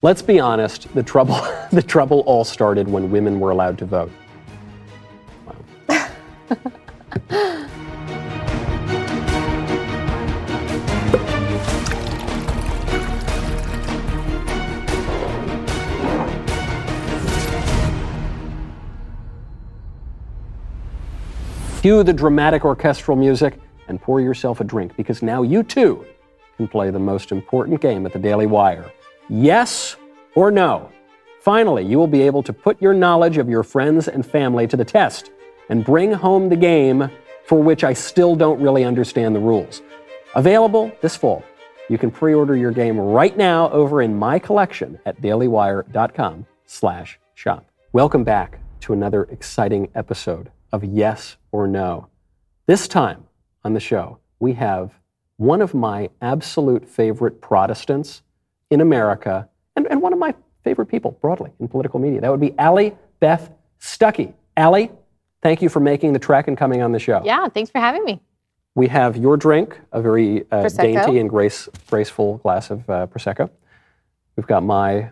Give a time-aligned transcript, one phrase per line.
[0.00, 1.34] Let's be honest, the trouble,
[1.72, 4.12] the trouble all started when women were allowed to vote.
[21.80, 23.58] Cue the dramatic orchestral music
[23.88, 26.06] and pour yourself a drink because now you too
[26.56, 28.92] can play the most important game at the Daily Wire.
[29.30, 29.96] Yes
[30.34, 30.90] or no?
[31.42, 34.74] Finally, you will be able to put your knowledge of your friends and family to
[34.74, 35.32] the test
[35.68, 37.10] and bring home the game
[37.44, 39.82] for which I still don't really understand the rules.
[40.34, 41.44] Available this fall.
[41.90, 47.70] You can pre-order your game right now over in my collection at dailywire.com slash shop.
[47.92, 52.08] Welcome back to another exciting episode of Yes or No.
[52.64, 53.24] This time
[53.62, 54.98] on the show, we have
[55.36, 58.22] one of my absolute favorite Protestants
[58.70, 62.20] in America and, and one of my favorite people broadly in political media.
[62.20, 63.50] That would be Allie Beth
[63.80, 64.34] Stuckey.
[64.56, 64.90] Allie,
[65.42, 67.22] thank you for making the trek and coming on the show.
[67.24, 68.20] Yeah, thanks for having me.
[68.74, 73.50] We have your drink, a very uh, dainty and grace, graceful glass of uh, Prosecco.
[74.36, 75.10] We've got my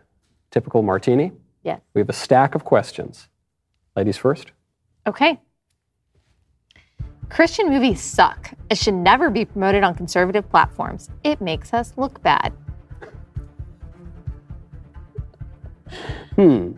[0.50, 1.32] typical martini.
[1.62, 1.80] Yes.
[1.94, 3.28] We have a stack of questions.
[3.96, 4.52] Ladies first.
[5.06, 5.40] Okay.
[7.28, 8.52] Christian movies suck.
[8.70, 11.10] It should never be promoted on conservative platforms.
[11.24, 12.52] It makes us look bad.
[16.36, 16.72] Hmm.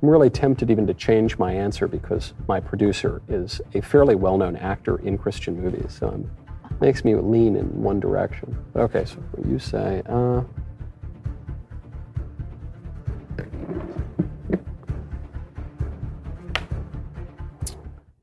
[0.00, 4.38] I'm really tempted even to change my answer because my producer is a fairly well
[4.38, 5.96] known actor in Christian movies.
[5.98, 6.24] So
[6.70, 8.56] it makes me lean in one direction.
[8.76, 9.16] Okay, so
[9.48, 10.42] you say, uh,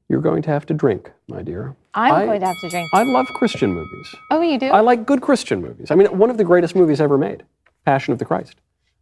[0.10, 1.76] you're going to have to drink, my dear.
[1.94, 2.90] I'm I- going to have to drink.
[2.94, 4.16] I love Christian movies.
[4.32, 4.68] oh, you do?
[4.68, 5.92] I like good Christian movies.
[5.92, 7.44] I mean, one of the greatest movies ever made,
[7.86, 8.56] Passion of the Christ.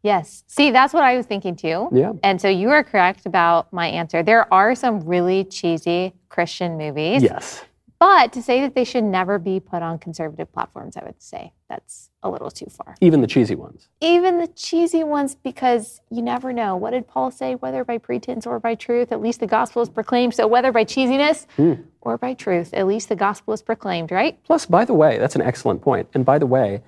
[0.04, 0.44] Yes.
[0.48, 1.90] See, that's what I was thinking too.
[1.92, 2.14] Yeah.
[2.24, 4.22] And so you are correct about my answer.
[4.22, 7.24] There are some really cheesy Christian movies.
[7.24, 7.64] Yes.
[8.00, 11.54] But to say that they should never be put on conservative platforms, I would say
[11.70, 12.96] that's a little too far.
[13.00, 13.88] Even the cheesy ones.
[14.02, 16.76] Even the cheesy ones, because you never know.
[16.76, 17.56] What did Paul say?
[17.56, 20.34] Whether by pretense or by truth, at least the gospel is proclaimed.
[20.34, 21.74] So whether by cheesiness Hmm.
[22.02, 24.38] or by truth, at least the gospel is proclaimed, right?
[24.44, 26.10] Plus, by the way, that's an excellent point.
[26.14, 26.82] And by the way,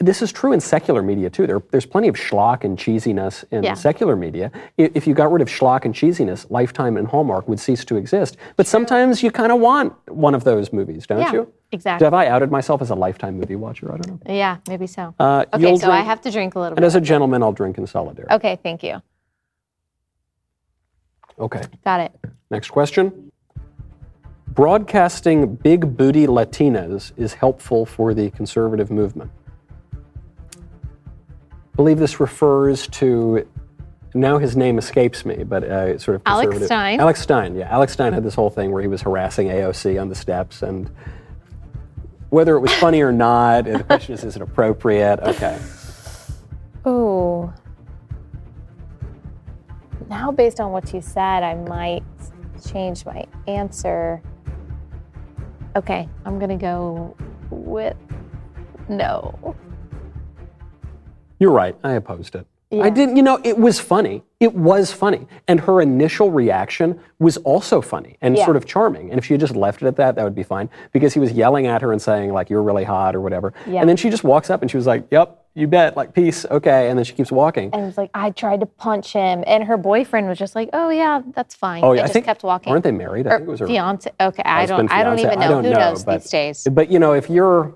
[0.00, 1.46] this is true in secular media too.
[1.46, 3.74] There, there's plenty of schlock and cheesiness in Yeah.
[3.74, 4.50] secular media.
[4.78, 8.38] If you got rid of schlock and cheesiness, Lifetime and Hallmark would cease to exist.
[8.56, 11.52] But sometimes you kind of want one of those movies, don't Yeah, you?
[11.70, 12.04] exactly.
[12.06, 13.92] Have I outed myself as a Lifetime movie watcher?
[13.92, 14.34] I don't know.
[14.34, 15.14] Yeah, maybe so.
[15.18, 16.86] Uh, okay, so I have to drink a little And bit.
[16.86, 18.34] as a gentleman, I'll drink in solidarity.
[18.34, 19.02] okay, thank you.
[21.38, 21.62] Okay.
[21.84, 22.12] Got it.
[22.50, 23.30] Next question.
[24.48, 29.30] Broadcasting big booty Latinas is helpful for the conservative movement.
[31.80, 33.48] I believe this refers to,
[34.12, 36.66] now his name escapes me, but uh, sort of Alex.
[36.66, 37.00] Stein.
[37.00, 37.70] Alex Stein, yeah.
[37.70, 40.90] Alex Stein had this whole thing where he was harassing AOC on the steps, and
[42.28, 45.20] whether it was funny or not, the question is, is it appropriate?
[45.20, 45.58] Okay.
[46.86, 47.50] Ooh.
[50.10, 52.04] Now, based on what you said, I might
[52.70, 54.20] change my answer.
[55.76, 57.16] Okay, I'm going to go
[57.48, 57.96] with
[58.90, 59.56] no.
[61.40, 61.74] You're right.
[61.82, 62.46] I opposed it.
[62.70, 62.84] Yeah.
[62.84, 64.22] I didn't, you know, it was funny.
[64.38, 65.26] It was funny.
[65.48, 68.44] And her initial reaction was also funny and Yeah.
[68.44, 69.10] sort of charming.
[69.10, 70.68] And if she had just left it at that, that would be fine.
[70.92, 73.52] Because he was yelling at her and saying, like, you're really hot or whatever.
[73.66, 73.80] Yeah.
[73.80, 76.46] And then she just walks up and she was like, yep, you bet, like, peace,
[76.48, 76.88] okay.
[76.90, 77.70] And then she keeps walking.
[77.72, 79.42] And it was like, I tried to punch him.
[79.48, 81.82] And her boyfriend was just like, oh, yeah, that's fine.
[81.82, 82.70] oh, They yeah, I just think, kept walking.
[82.70, 83.26] aren't they married?
[83.26, 84.12] I Or think it was her fiance.
[84.20, 85.48] Okay, I don't, I don't even know.
[85.48, 86.68] don't Who know, knows but- these days?
[86.70, 87.74] But, you know, if you're,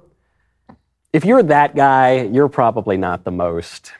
[1.15, 3.93] if you're that guy, you're probably not the most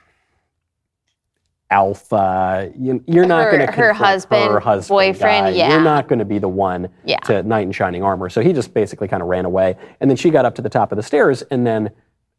[1.71, 2.71] alpha.
[2.79, 5.51] You, you're not going to her husband, her husband boyfriend, guy.
[5.51, 5.71] yeah.
[5.71, 7.19] You're not going to be the one Yeah.
[7.21, 8.29] to knight in shining armor.
[8.29, 10.69] So he just basically kind of ran away, and then she got up to the
[10.69, 11.91] top of the stairs and then.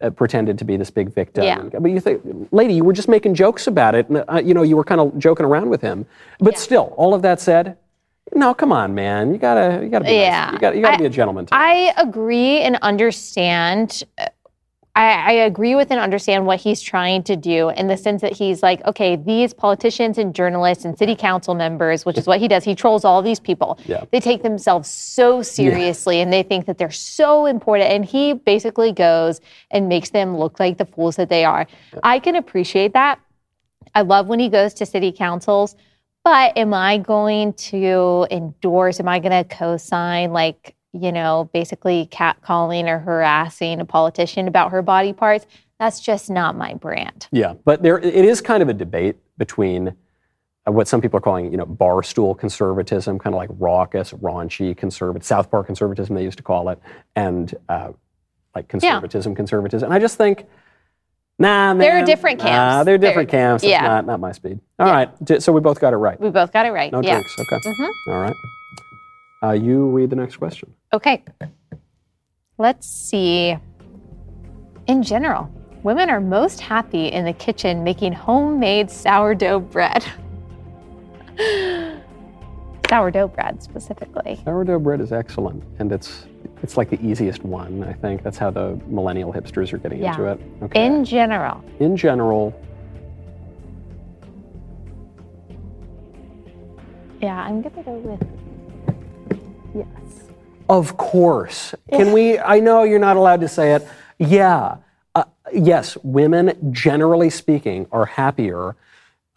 [0.01, 1.45] Uh, pretended to be this big victim.
[1.45, 1.61] Yeah.
[1.79, 2.21] But you think,
[2.51, 4.09] lady, you were just making jokes about it.
[4.09, 6.05] And, uh, you know, you were kind of joking around with him.
[6.39, 7.78] But still, all of that said,
[8.33, 9.31] no, come on, man.
[9.31, 10.19] You gotta, you gotta be, nice.
[10.19, 10.51] Yeah.
[10.51, 11.45] you gotta, you gotta I- be a gentleman.
[11.45, 11.55] Too.
[11.55, 14.03] I agree and understand.
[14.95, 18.31] I, I agree with and understand what he's trying to do in the sense that
[18.31, 22.47] he's like, okay, these politicians and journalists and city council members, which is what he
[22.47, 23.77] does, he trolls all these people.
[23.85, 24.05] Yeah.
[24.11, 27.91] They take themselves so seriously and they think that they're so important.
[27.91, 31.67] And he basically goes and makes them look like the fools that they are.
[32.03, 33.19] I can appreciate that.
[33.93, 35.75] I love when he goes to city councils,
[36.23, 41.49] but am I going to endorse, am I going to co sign, like, you know,
[41.53, 45.45] basically catcalling or harassing a politician about her body parts?
[45.79, 47.27] That's just not my brand.
[47.31, 49.89] Yeah, but there it is kind of a debate between
[50.67, 54.75] uh, what some people are calling, you know, barstool conservatism, kind of like raucous, raunchy
[54.75, 56.79] conservative, South Park conservatism they used to call it,
[57.15, 57.91] and uh,
[58.55, 59.87] like conservatism, conservatism.
[59.87, 60.45] And I just think,
[61.37, 62.85] nah, man, There are different Nah, camps.
[62.85, 63.63] they're different They're- camps.
[63.63, 63.81] That's yeah.
[63.85, 64.59] not not my speed.
[64.79, 66.17] All right, d- so we both got it right.
[66.21, 66.89] We both got it right.
[66.91, 67.15] No yeah.
[67.15, 67.35] drinks.
[67.37, 67.59] Okay.
[67.69, 67.89] Mhm.
[68.07, 68.35] All right.
[69.43, 70.73] Uh, you read the next question.
[70.95, 71.25] Okay.
[72.57, 73.57] Let's see.
[74.87, 75.51] In general,
[75.83, 80.05] women are most happy in the kitchen making homemade sourdough bread.
[82.89, 84.39] sourdough bread specifically.
[84.45, 86.27] Sourdough bread is excellent, and it's
[86.63, 87.83] it's like the easiest one.
[87.83, 90.11] I think that's how the millennial hipsters are getting Yeah.
[90.11, 90.39] into it.
[90.63, 90.85] Okay.
[90.85, 92.57] In general, in general,
[97.21, 98.25] yeah, I'm gonna go with
[99.75, 100.25] yes.
[100.70, 101.76] Of course.
[101.91, 102.40] Can we?
[102.40, 103.88] I know you're not allowed to say it.
[104.17, 104.78] Yeah.
[105.14, 105.23] Uh,
[105.53, 108.76] yes, women, generally speaking, are happier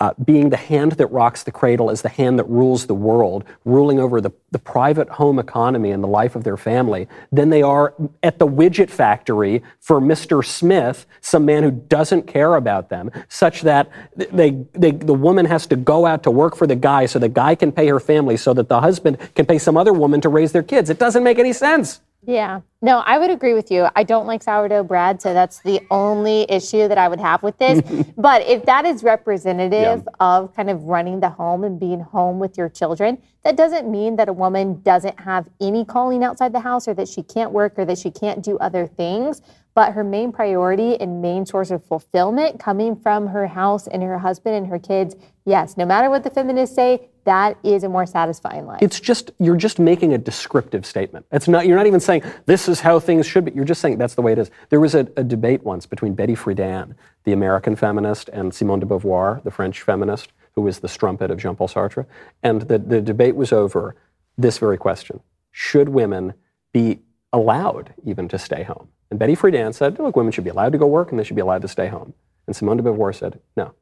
[0.00, 3.44] uh, being the hand that rocks the cradle as the hand that rules the world,
[3.64, 7.62] ruling over the, the private home economy and the life of their family, than they
[7.62, 10.44] are at the widget factory for Mr.
[10.44, 15.66] Smith, some man who doesn't care about them, such that they, they, the woman has
[15.66, 18.36] to go out to work for the guy so the guy can pay her family
[18.36, 20.90] so that the husband can pay some other woman to raise their kids.
[20.90, 22.00] It doesn't make any sense.
[22.24, 22.60] Yeah.
[22.80, 23.88] No, I would agree with you.
[23.96, 27.58] I don't like sourdough bread, so that's the only issue that I would have with
[27.58, 27.80] this.
[28.16, 32.58] but if that is representative of kind of running the home and being home with
[32.58, 36.86] your children, that doesn't mean that a woman doesn't have any calling outside the house
[36.86, 39.42] or that she can't work or that she can't do other things.
[39.78, 44.18] But her main priority and main source of fulfillment coming from her house and her
[44.18, 45.14] husband and her kids,
[45.44, 48.82] yes, no matter what the feminists say, that is a more satisfying life.
[48.82, 51.26] It's just you're just making a descriptive statement.
[51.30, 53.52] It's not you're not even saying this is how things should be.
[53.52, 54.50] You're just saying that's the way it is.
[54.68, 58.86] There was a, a debate once between Betty Friedan, the American feminist, and Simone de
[58.86, 62.04] Beauvoir, the French feminist, who was the strumpet of Jean-Paul Sartre.
[62.42, 63.94] And the, the debate was over
[64.36, 65.20] this very question:
[65.52, 66.34] Should women
[66.72, 66.98] be
[67.32, 68.88] allowed even to stay home?
[69.10, 71.36] And Betty Friedan said, "Look, women should be allowed to go work, and they should
[71.36, 72.14] be allowed to stay home."
[72.46, 73.72] And Simone de Beauvoir said, "No,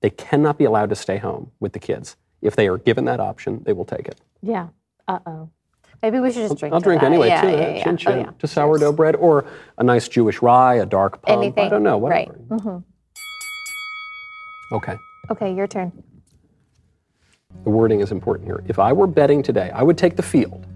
[0.00, 2.16] they cannot be allowed to stay home with the kids.
[2.40, 4.68] If they are given that option, they will take it." yeah.
[5.08, 5.48] Uh oh.
[6.00, 6.74] Maybe we should just drink.
[6.74, 7.06] I'll drink that.
[7.06, 7.48] anyway yeah, too.
[7.48, 8.30] Yeah, yeah, Chin Oh, yeah.
[8.38, 9.44] to sourdough bread or
[9.78, 11.38] a nice Jewish rye, a dark pump.
[11.38, 11.64] Anything.
[11.64, 12.00] I don't know.
[12.00, 12.28] Right.
[12.48, 12.80] Whatever.
[12.80, 14.96] hmm Okay.
[15.30, 15.92] Okay, your turn.
[17.64, 18.64] The wording is important here.
[18.66, 20.66] If I were betting today, I would take the field,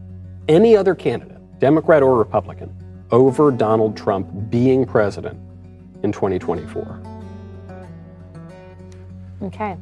[0.48, 2.72] any other candidate, Democrat or Republican,
[3.10, 5.38] over Donald Trump being president
[6.02, 7.00] in 2024.
[9.42, 9.76] Okay.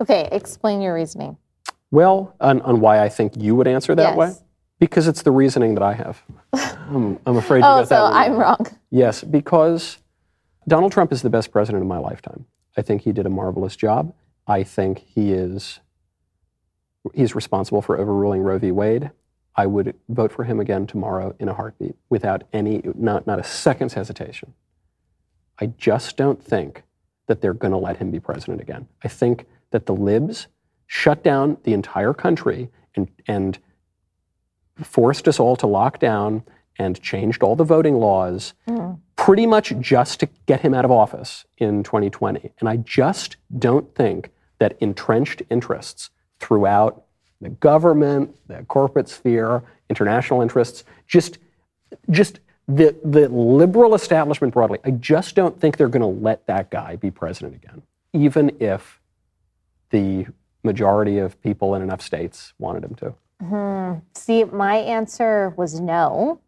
[0.00, 1.36] Okay, explain your reasoning.
[1.90, 4.16] Well, on, on why I think you would answer that Yes.
[4.16, 4.32] way?
[4.78, 6.22] Because it's the reasoning that I have.
[6.54, 8.66] I'm, um, I'm afraid Oh, so I'm wrong.
[8.90, 9.98] Yes, because
[10.68, 12.46] Donald Trump is the best president of my lifetime.
[12.76, 14.14] I think he did a marvelous job.
[14.46, 15.80] I think he is
[17.14, 18.70] he's responsible for overruling Roe v.
[18.70, 19.10] Wade.
[19.56, 23.44] I would vote for him again tomorrow in a heartbeat without any not not a
[23.44, 24.54] second's hesitation.
[25.60, 26.84] I just don't think
[27.26, 28.88] that they're going to let him be president again.
[29.04, 30.46] I think that the libs
[30.86, 33.58] shut down the entire country and and
[34.76, 36.42] forced us all to lock down
[36.78, 38.98] and changed all the voting laws mm.
[39.20, 42.52] Pretty much just to get him out of office in 2020.
[42.58, 46.08] And I just don't think that entrenched interests
[46.38, 47.04] throughout
[47.42, 51.36] the government, the corporate sphere, international interests, just
[52.08, 56.70] just the the liberal establishment broadly, I just don't think they're going to let that
[56.70, 57.82] guy be president again,
[58.14, 59.00] even if
[59.90, 60.26] the
[60.62, 63.14] majority of people in enough states wanted him to.
[63.44, 63.98] Hmm.
[64.14, 66.40] See, my answer was no.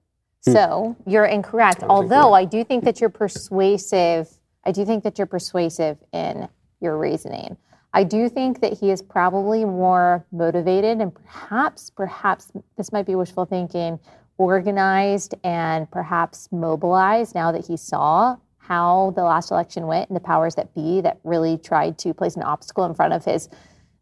[0.45, 0.53] Hmm.
[0.53, 1.83] So you're incorrect.
[1.83, 4.29] Although I do think that you're persuasive.
[4.65, 6.49] I do think that you're persuasive in
[6.81, 7.57] your reasoning.
[7.95, 13.15] I do think that he is probably more motivated and perhaps, perhaps this might be
[13.15, 13.99] wishful thinking,
[14.39, 20.21] organized and perhaps mobilized now that he saw how the last election went and the
[20.21, 23.49] powers that be that really tried to place an obstacle in front of his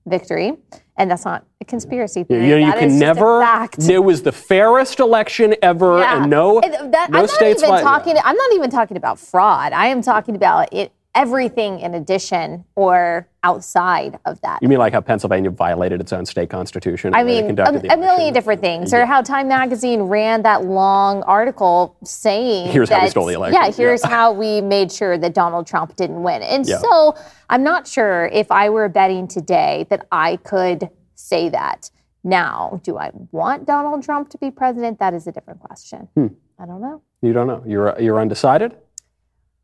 [0.07, 0.52] victory.
[0.97, 2.45] And that's not a conspiracy theory.
[2.45, 3.42] You, know, you That can is never.
[3.88, 6.21] It was the fairest election ever, Yeah.
[6.23, 7.62] and no, And that- no I'm not states.
[7.62, 8.16] even talking.
[8.23, 9.73] I'm not even talking about fraud.
[9.73, 10.92] I am talking about it.
[11.14, 14.61] Everything in addition or outside of that.
[14.62, 17.14] You mean like how Pennsylvania violated its own state constitution?
[17.14, 18.95] I mean, a, a million different things.
[18.95, 23.61] Or how Time Magazine ran that long article saying, Here's how we stole the election.
[23.61, 24.11] Yeah, here's Yeah.
[24.11, 26.43] how we made sure that Donald Trump didn't win.
[26.43, 26.79] And Yeah.
[26.79, 27.17] so
[27.49, 31.90] I'm not sure if I were betting today that I could say that.
[32.23, 34.99] Now, do I want Donald Trump to be president?
[34.99, 36.09] That is a different question.
[36.14, 36.26] Hmm.
[36.59, 37.00] I don't know.
[37.23, 37.62] You don't know.
[37.67, 38.76] You're you're undecided.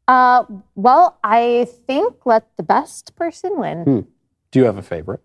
[0.09, 0.45] Uh,
[0.75, 3.85] well, I think let the best person win.
[3.85, 4.01] Hmm.
[4.51, 5.21] Do you have a favorite?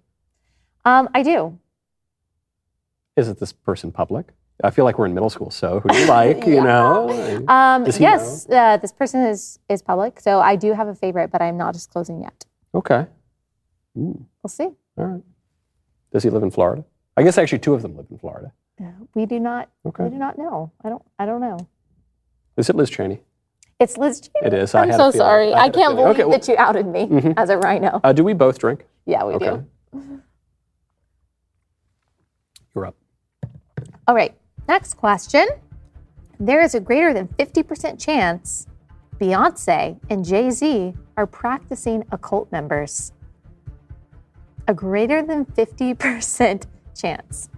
[0.85, 1.59] Um, I do.
[3.15, 4.27] Is it this person public?
[4.63, 5.51] I feel like we're in middle school.
[5.51, 6.45] So who do you like?
[6.47, 7.09] You know.
[7.47, 11.41] Um, yes, uh, this person is is public, so I do have a favorite, but
[11.41, 12.45] I'm not disclosing yet.
[12.73, 13.05] Okay.
[13.97, 14.69] Mm, We'll see.
[14.97, 15.21] all right.
[16.11, 16.83] Does he live in Florida?
[17.17, 18.51] I guess actually two of them live in Florida.
[18.81, 18.85] Uh,
[19.15, 19.69] We do not.
[19.85, 20.05] Okay.
[20.05, 20.71] We do not know.
[20.83, 21.03] I don't.
[21.19, 21.57] I don't know.
[22.57, 23.19] Is it Liz Cheney?
[23.81, 24.45] It's Liz Cheney.
[24.45, 24.75] It is.
[24.75, 25.11] I I'm so feeling.
[25.13, 25.53] sorry.
[25.53, 27.33] I I, can't believe Okay, well- that you outed me Mhm.
[27.35, 28.00] as a RINO.
[28.03, 28.85] Uh, do we both drink?
[29.07, 29.57] yeah, we okay.
[29.93, 30.21] do.
[32.75, 32.95] You're up.
[34.07, 34.38] All right.
[34.67, 35.47] Next question.
[36.39, 38.67] There is a greater than 50% chance
[39.19, 43.11] Beyonce and Jay Z are practicing occult members.
[44.67, 47.50] A greater than 50% chance.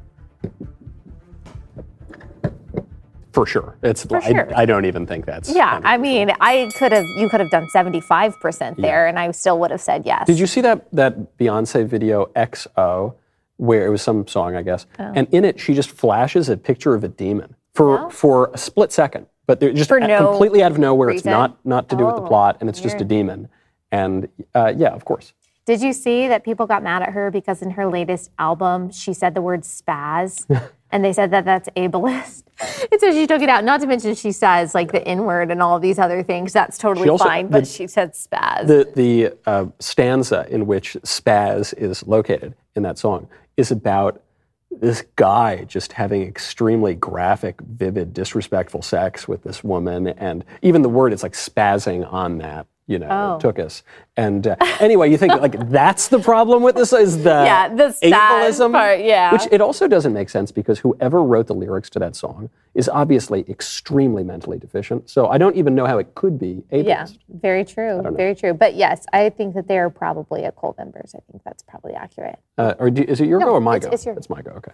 [3.34, 3.78] For sure.
[3.82, 4.06] It's.
[4.06, 4.50] For I, sure.
[4.56, 5.54] I don't even think that's.
[5.54, 6.02] Yeah, I 100%.
[6.02, 9.82] mean, I could have, you could have done 75% there, and I still would have
[9.82, 10.28] said yes.
[10.28, 13.16] Did you see that that Beyonce video XO,
[13.58, 15.12] where it was some song, I guess, Oh.
[15.16, 18.10] and in it she just flashes a picture of a demon for No?
[18.10, 21.10] for a split second, but they're just no completely out of nowhere.
[21.10, 23.50] It's not not to do with the Oh, plot, and it's just a demon.
[23.92, 25.34] And uh, yeah, of course.
[25.66, 29.14] Did you see that people got mad at her because in her latest album she
[29.14, 30.46] said the word spaz,
[30.94, 32.44] and they said that that's ableist,
[32.92, 33.64] and so she took it out.
[33.66, 36.54] Not to mention she says like the N word and all these other things.
[36.54, 38.68] That's totally also- fine, but the- she said spaz.
[38.68, 44.22] The the uh, stanza in which Spaz is located in that song is about
[44.70, 50.90] this guy just having extremely graphic, vivid, disrespectful sex with this woman, and even the
[50.90, 52.68] word is like spazzing on that.
[52.86, 53.40] You know, Oh.
[53.40, 53.82] took us.
[54.18, 57.86] And uh, anyway, you think like that's the problem with this is the Yeah, the
[58.04, 59.32] ableism part, yeah.
[59.32, 62.90] Which it also doesn't make sense because whoever wrote the lyrics to that song is
[62.90, 65.10] obviously extremely mentally deficient.
[65.10, 66.86] So I don't even know how it could be ableist.
[66.86, 68.54] yeah, very true, very true.
[68.54, 71.16] But yes, I think that they're probably occult members.
[71.16, 72.38] I think that's probably accurate.
[72.58, 73.94] Uh, or do, is it your No, go or my it's- go?
[73.94, 74.52] it's your- it's my go.
[74.52, 74.74] Okay.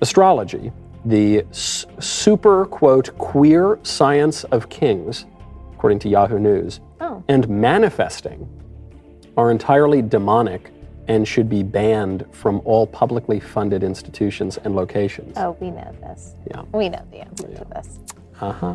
[0.00, 0.72] Astrology,
[1.04, 5.24] the s- super quote queer science of kings,
[5.86, 7.22] according to Yahoo News, Oh.
[7.28, 8.48] and manifesting
[9.36, 10.72] are entirely demonic
[11.06, 15.38] and should be banned from all publicly funded institutions and locations.
[15.38, 16.34] Oh, we know this.
[16.50, 16.62] Yeah.
[16.72, 18.00] We know the answer to this.
[18.40, 18.74] Uh huh.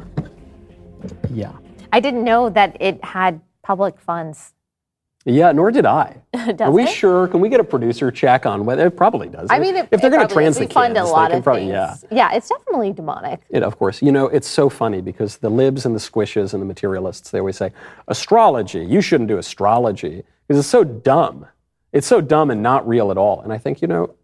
[1.29, 1.51] Yeah.
[1.91, 4.53] I didn't know that it had public funds.
[5.25, 6.17] Yeah, nor did I.
[6.33, 6.89] Does Are we it?
[6.89, 7.27] sure?
[7.27, 9.47] Can we get a producer check on whether it probably does?
[9.51, 11.29] I mean, it, if they're going to trans the we fund kids, a they lot
[11.29, 11.71] can of probably, things.
[11.73, 11.95] yeah.
[12.11, 13.41] yeah, it's definitely demonic.
[13.49, 14.01] It, of course.
[14.01, 17.39] You know, it's so funny because the libs and the squishes and the materialists, they
[17.39, 17.71] always say,
[18.07, 21.45] astrology, you shouldn't do astrology because it's so dumb.
[21.93, 23.41] It's so dumb and not real at all.
[23.41, 24.15] And I think, you know,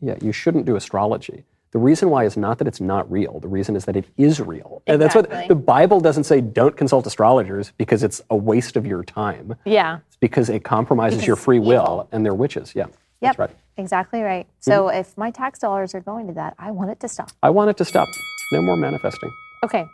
[0.00, 1.44] yeah, you shouldn't do astrology.
[1.76, 3.38] The reason why is not that it's not real.
[3.38, 4.80] The reason is that it is real.
[4.86, 8.86] And that's what the Bible doesn't say don't consult astrologers because it's a waste of
[8.86, 9.56] your time.
[9.66, 9.98] Yeah.
[10.06, 12.08] It's because it compromises Because your it's free will evil.
[12.12, 12.74] and they're witches.
[12.74, 12.84] Yeah.
[12.86, 12.96] Yep.
[13.20, 13.50] That's right.
[13.76, 14.46] Exactly right.
[14.46, 14.70] Hmm?
[14.70, 17.30] So if my tax dollars are going to that, I want it to stop.
[17.42, 18.08] I want it to stop.
[18.52, 19.30] No more manifesting.
[19.62, 19.84] Okay.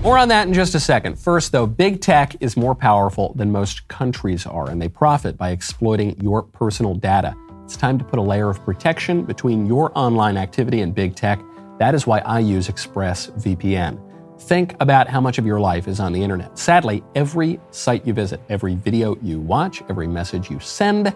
[0.00, 1.18] More on that in just a second.
[1.18, 5.50] First, though, big tech is more powerful than most countries are, and they profit by
[5.50, 7.34] exploiting your personal data.
[7.64, 11.40] It's time to put a layer of protection between your online activity and big tech.
[11.78, 13.98] That is why I use ExpressVPN.
[14.42, 16.58] Think about how much of your life is on the internet.
[16.58, 21.14] Sadly, every site you visit, every video you watch, every message you send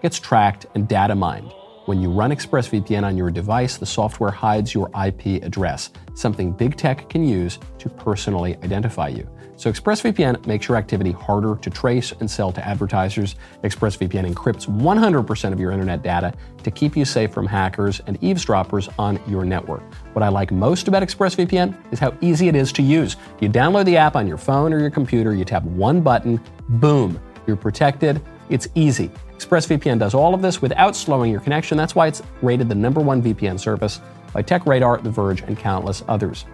[0.00, 1.52] gets tracked and data mined.
[1.84, 6.76] When you run ExpressVPN on your device, the software hides your IP address, something big
[6.76, 9.28] tech can use to personally identify you.
[9.60, 13.36] So ExpressVPN makes your activity harder to trace and sell to advertisers.
[13.62, 18.88] ExpressVPN encrypts 100% of your internet data to keep you safe from hackers and eavesdroppers
[18.98, 19.82] on your network.
[20.14, 23.16] What I like most about ExpressVPN is how easy it is to use.
[23.40, 26.40] You download the app on your phone or your computer, you tap one button,
[26.70, 28.18] boom, you're protected.
[28.48, 29.10] It's easy.
[29.36, 31.76] ExpressVPN does all of this without slowing your connection.
[31.76, 34.00] That's why it's rated the number one VPN service
[34.32, 36.46] by TechRadar, The Verge, and countless others.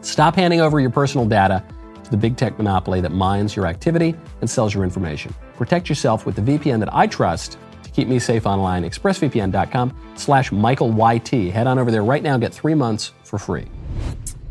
[0.00, 1.62] Stop handing over your personal data
[2.10, 5.34] the big tech monopoly that mines your activity and sells your information.
[5.56, 8.82] Protect yourself with the VPN that I trust to keep me safe online.
[8.84, 11.50] ExpressVPN.com slash MichaelYT.
[11.50, 12.36] Head on over there right now.
[12.38, 13.66] Get three months for free.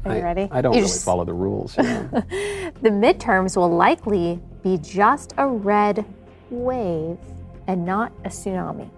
[0.06, 0.48] Are you ready?
[0.52, 1.76] I don't You really just- follow the rules.
[1.78, 2.10] you know.
[2.82, 6.06] The midterms will likely be just a red
[6.50, 7.18] wave
[7.68, 8.90] and not a tsunami?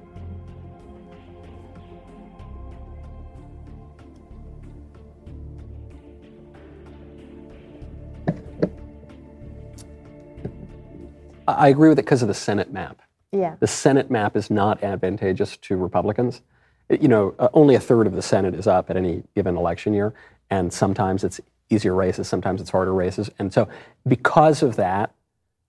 [11.57, 13.01] I agree with it because of the Senate map.
[13.31, 13.55] Yeah.
[13.59, 16.41] The Senate map is not advantageous to Republicans.
[16.89, 19.93] You know, uh, only a third of the Senate is up at any given election
[19.93, 20.13] year,
[20.49, 21.39] and sometimes it's
[21.69, 23.29] easier races, sometimes it's harder races.
[23.39, 23.69] And so,
[24.05, 25.13] because of that,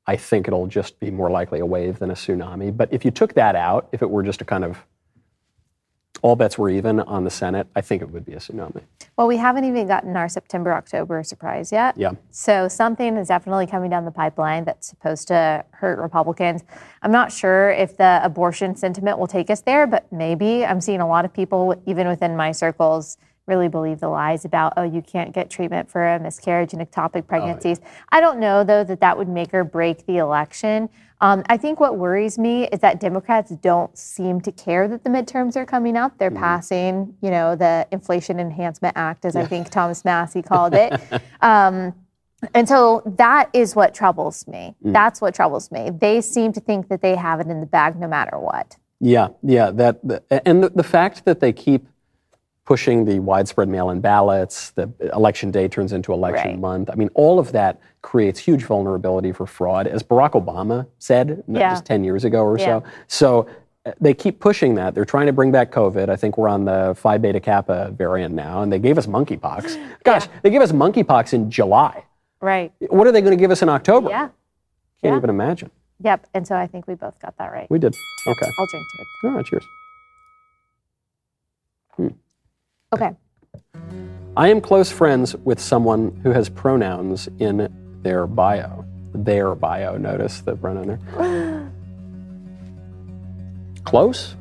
[0.06, 2.76] I think it'll just be more likely a wave than a tsunami.
[2.76, 4.84] But if you took that out, if it were just a kind of
[6.22, 8.82] all bets were even on the Senate, I think it would be a tsunami.
[9.16, 11.98] Well, we haven't even gotten our September October surprise yet.
[11.98, 12.12] Yeah.
[12.30, 16.62] So something is definitely coming down the pipeline that's supposed to hurt Republicans.
[17.02, 20.64] I'm not sure if the abortion sentiment will take us there, but maybe.
[20.64, 24.72] I'm seeing a lot of people, even within my circles, really believe the lies about,
[24.76, 27.80] oh, you can't get treatment for a miscarriage and ectopic oh, pregnancies.
[28.10, 30.88] I don't know, though, that that would make or break the election.
[31.22, 35.10] Um, I think what worries me is that Democrats don't seem to care that the
[35.10, 36.18] midterms are coming up.
[36.18, 41.00] They're passing, you know, the Inflation Enhancement Act, as I think Thomas Massie called it.
[41.40, 41.94] um,
[42.54, 44.74] and so that is what troubles me.
[44.82, 45.90] That's what troubles me.
[45.90, 48.76] They seem to think that they have it in the bag no matter what.
[48.98, 49.70] Yeah, yeah.
[49.70, 50.00] That
[50.44, 51.86] and the, the fact that they keep
[52.72, 56.58] pushing the widespread mail-in ballots, the election day turns into election Right.
[56.58, 56.88] month.
[56.90, 61.68] I mean, all of that creates huge vulnerability for fraud, as Barack Obama said Yeah.
[61.74, 62.64] just 10 years ago or Yeah.
[62.64, 62.84] so.
[63.08, 63.46] So
[63.84, 64.94] uh, they keep pushing that.
[64.94, 66.08] They're trying to bring back COVID.
[66.08, 69.76] I think we're on the Phi Beta Kappa variant now, and they gave us monkeypox.
[70.04, 72.04] Gosh, they gave us monkeypox in July.
[72.40, 72.72] Right.
[72.88, 74.08] What are they going to give us in October?
[74.08, 74.28] Yeah.
[75.02, 75.16] Can't Yeah.
[75.18, 75.70] even imagine.
[76.00, 76.26] Yep.
[76.32, 77.68] And so I think we both got that right.
[77.68, 77.94] We did.
[78.26, 78.50] Okay.
[78.58, 79.28] I'll drink to it.
[79.28, 79.66] All right, cheers.
[82.94, 83.10] Okay.
[84.36, 87.68] I am close friends with someone who has pronouns in
[88.02, 88.84] their bio.
[89.14, 91.70] Their bio, notice the pronoun there.
[93.84, 94.36] close?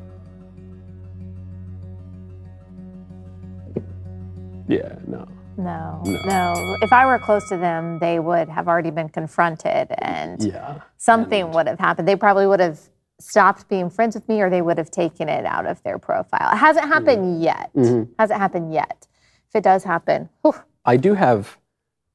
[4.68, 5.28] Yeah, no.
[5.58, 6.20] No, No.
[6.24, 10.80] no, If I were close to them, they would have already been confronted and Yeah.
[10.96, 12.08] something would have happened.
[12.08, 12.80] They probably would have
[13.22, 16.52] stopped being friends with me or they would have taken it out of their profile.
[16.52, 16.92] It hasn't mm-hmm.
[16.92, 17.70] happened yet.
[17.74, 18.12] Mm-hmm.
[18.18, 19.06] Hasn't happened yet.
[19.48, 20.54] If it does happen, whew,
[20.84, 21.58] I do have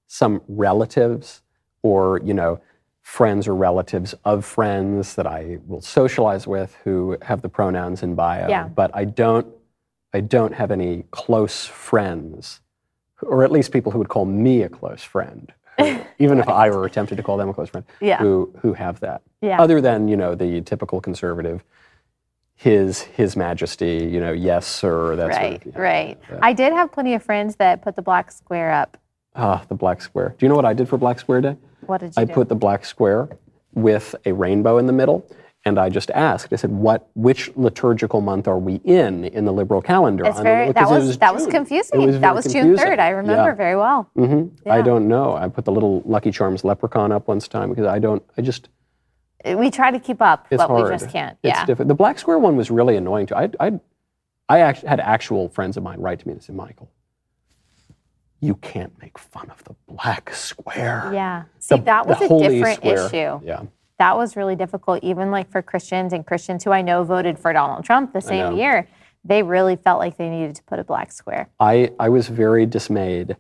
[0.08, 1.42] some relatives
[1.82, 2.60] or, you know,
[3.02, 8.16] friends or relatives of friends that I will socialize with who have the pronouns in
[8.16, 8.50] bio.
[8.50, 8.68] Yeah.
[8.68, 9.48] But I don't
[10.14, 12.62] I don't have any close friends,
[13.22, 15.54] or at least people who would call me a close friend.
[16.20, 18.18] even if I were tempted to call them a close friend, Yeah.
[18.18, 19.22] who who have that.
[19.42, 19.62] Yeah.
[19.62, 21.64] Other than, you know, the typical conservative,
[22.56, 25.82] his his majesty, you know, yes, sir, That's right, sort of yeah.
[25.82, 26.18] right.
[26.42, 28.98] I did have plenty of friends that put the black square up.
[29.36, 30.36] Ah, the black square.
[30.38, 31.56] Do you know what I did for Black Square Day?
[31.86, 32.34] What did you I do?
[32.34, 33.30] put the black square
[33.76, 35.24] with a rainbow in the middle,
[35.68, 36.54] and I just asked.
[36.54, 37.10] I said, "What?
[37.16, 41.34] Which liturgical month are we in in the liberal calendar?" very, that it was, that
[41.34, 42.06] was confusing.
[42.06, 43.00] Was that was June 3rd.
[43.00, 43.56] I remember Yeah.
[43.56, 44.10] very well.
[44.18, 44.52] Mhm.
[44.66, 45.36] I don't know.
[45.36, 48.24] I put the little Lucky Charms leprechaun up once time because I don't.
[48.38, 48.70] I just
[49.46, 50.86] We try to keep up, it's but hard.
[50.86, 51.38] we just can't.
[51.44, 51.66] It's yeah.
[51.66, 51.88] different.
[51.90, 53.36] The black square one was really annoying too.
[53.36, 53.80] I I
[54.50, 56.90] I actually had actual friends of mine write to me and say, "Michael,
[58.40, 61.44] you can't make fun of the black square." Yeah.
[61.60, 63.06] See, The- that was a different square.
[63.08, 63.40] issue.
[63.46, 63.62] Yeah.
[64.00, 67.52] That was really difficult, even like for Christians and Christians who I know voted for
[67.52, 68.88] Donald Trump the same year.
[69.26, 71.50] They really felt like they needed to put a black square.
[71.60, 73.36] I, I was very dismayed.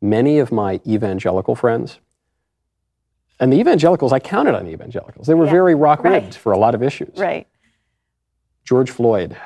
[0.00, 1.98] Many of my evangelical friends,
[3.40, 5.26] and the evangelicals, I counted on the evangelicals.
[5.26, 6.34] They were Yeah, very rock ribbed right.
[6.34, 7.16] for a lot of issues.
[7.16, 7.46] Right.
[8.64, 9.36] George Floyd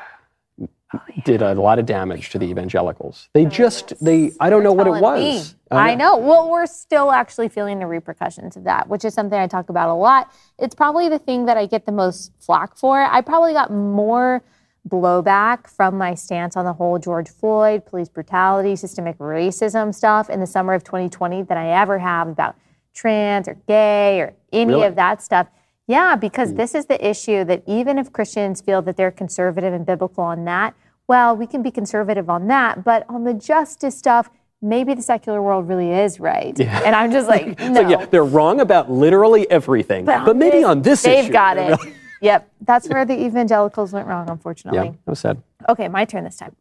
[0.94, 3.28] Oh, did a lot of damage to the evangelicals.
[3.32, 5.34] They just, they, I don't know what it Telling me.
[5.36, 5.54] was.
[5.70, 6.16] I uh, know.
[6.18, 9.88] Well, we're still actually feeling the repercussions of that, which is something I talk about
[9.88, 10.30] a lot.
[10.58, 13.00] It's probably the thing that I get the most flack for.
[13.00, 14.42] I probably got more
[14.88, 20.40] blowback from my stance on the whole George Floyd, police brutality, systemic racism stuff in
[20.40, 22.56] the summer of 2020 than I ever have about
[22.94, 24.86] trans or gay or any Really?
[24.86, 25.46] of that stuff.
[25.86, 26.56] Yeah, because hmm.
[26.56, 30.44] this is the issue that even if Christians feel that they're conservative and biblical on
[30.44, 30.74] that,
[31.08, 34.30] well, we can be conservative on that, but on the justice stuff,
[34.62, 36.56] maybe the secular world really is right.
[36.58, 36.80] Yeah.
[36.84, 37.74] And I'm just like, no.
[37.74, 41.14] So yeah, they're wrong about literally everything, but, maybe on this issue.
[41.14, 41.32] they've issue.
[41.32, 41.78] got it.
[41.78, 44.86] really- yep, that's where the evangelicals went wrong, unfortunately.
[44.86, 45.42] Yeah, that was sad.
[45.68, 46.54] Okay, my turn this time.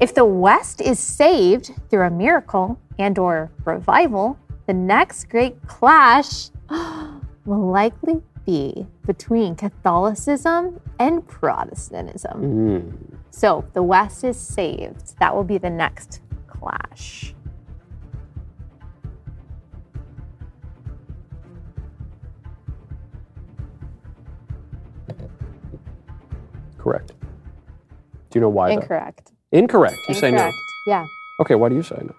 [0.00, 6.50] If the West is saved through a miracle and or revival, the next great clash
[7.44, 12.40] will likely be between Catholicism and Protestantism.
[12.42, 12.92] Mm.
[13.30, 15.18] So the West is saved.
[15.18, 17.34] That will be the next clash.
[26.78, 27.12] Correct.
[28.30, 28.70] Do you know why?
[28.70, 29.32] Incorrect.
[29.50, 29.58] Though?
[29.58, 29.96] Incorrect.
[30.08, 30.20] You Incorrect.
[30.20, 30.50] say no.
[30.86, 31.06] Yeah.
[31.40, 32.14] Okay, why do you say no?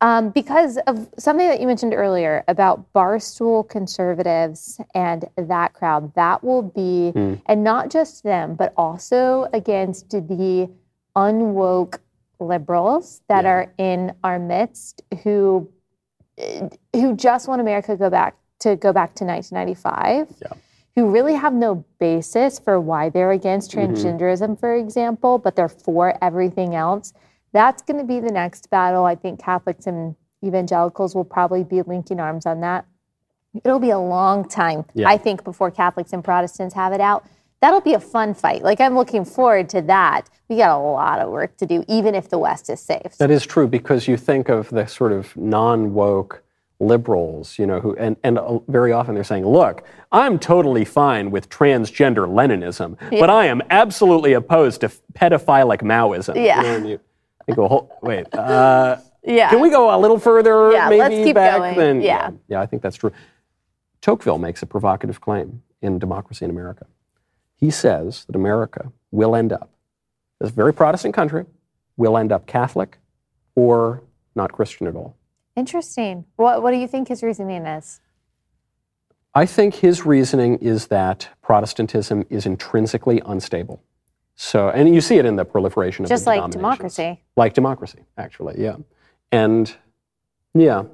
[0.00, 6.44] Um, because of something that you mentioned earlier about barstool conservatives and that crowd, that
[6.44, 7.34] will be, Hmm.
[7.46, 10.70] and not just them, but also against the
[11.16, 11.98] unwoke
[12.38, 13.50] liberals that Yeah.
[13.50, 15.68] are in our midst who
[16.94, 20.28] who just want America to go back to go back to 1995.
[20.40, 20.52] Yeah.
[20.94, 23.94] Who really have no basis for why they're against Mm-hmm.
[23.94, 27.12] transgenderism, for example, but they're for everything else.
[27.52, 29.04] That's going to be the next battle.
[29.04, 32.84] I think Catholics and evangelicals will probably be linking arms on that.
[33.64, 35.08] It'll be a long time, Yeah.
[35.08, 37.24] I think, before Catholics and Protestants have it out.
[37.60, 38.62] That'll be a fun fight.
[38.62, 40.28] Like, I'm looking forward to that.
[40.48, 43.16] We got a lot of work to do, even if the West is safe.
[43.18, 46.42] That is true because you think of the sort of non-woke
[46.80, 49.82] liberals, you know, who and and uh, very often they're saying, "Look,
[50.12, 56.42] I'm totally fine with transgender Leninism, but I am absolutely opposed to pedophilic Maoism." You
[56.42, 56.62] Yeah.
[56.62, 57.00] know, you
[57.48, 59.50] think, well, hold, wait, uh, yeah.
[59.50, 60.72] can we go a little further?
[60.72, 61.76] Yeah, maybe let's keep back going.
[61.76, 62.00] then.
[62.00, 62.30] Yeah.
[62.48, 63.12] yeah, I think that's true.
[64.00, 66.86] Tocqueville makes a provocative claim in Democracy in America.
[67.56, 69.70] He says that America will end up,
[70.40, 71.46] this very Protestant country,
[71.96, 72.98] will end up Catholic
[73.56, 74.02] or
[74.36, 75.16] not Christian at all.
[75.56, 76.24] Interesting.
[76.36, 78.00] What, what do you think his reasoning is?
[79.34, 83.82] I think his reasoning is that Protestantism is intrinsically unstable.
[84.40, 87.20] So, and you see it in the proliferation of Just like democracy.
[87.36, 88.76] Like democracy, actually, yeah.
[89.32, 89.74] And
[90.54, 90.84] yeah.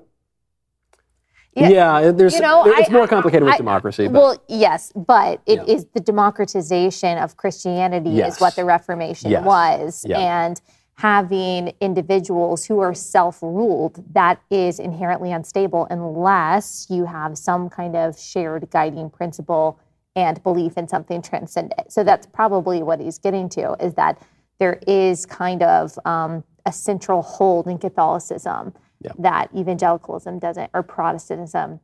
[1.55, 1.69] Yeah,
[2.01, 4.09] Yeah, there's, you know, there- it's I- more I- complicated with I- democracy.
[4.09, 5.89] But Well, yes, but it is Yeah.
[5.93, 8.37] the democratization of Christianity Yes.
[8.37, 9.45] is what the Reformation Yes.
[9.45, 10.05] was.
[10.09, 10.21] Yeah.
[10.47, 10.59] And
[10.95, 17.95] having individuals who are self ruled, that is inherently unstable unless you have some kind
[17.95, 19.79] of shared guiding principle
[20.17, 21.93] and belief in something transcendent.
[21.93, 24.21] So that's probably what he's getting to is that
[24.59, 29.13] there is kind of um, a central hold in Catholicism Yeah.
[29.19, 31.81] that evangelicalism doesn't, or Protestantism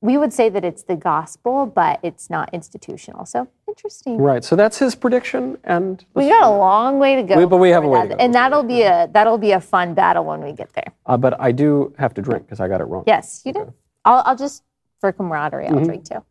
[0.00, 3.26] we would say that it's the gospel, but it's not institutional.
[3.26, 4.16] So interesting.
[4.18, 5.58] right, so that's his prediction.
[5.64, 7.36] And We got a long way to go.
[7.36, 8.24] We- but we have a way to that- go.
[8.24, 10.92] and that'll be a that'll be a fun battle when we get there.
[11.06, 13.02] uh, but I do have to drink because I got it wrong.
[13.08, 13.72] Yes, you do.
[14.04, 14.62] I'll, I'll just
[15.00, 15.78] for camaraderie, Mm-hmm.
[15.78, 16.22] I'll drink too.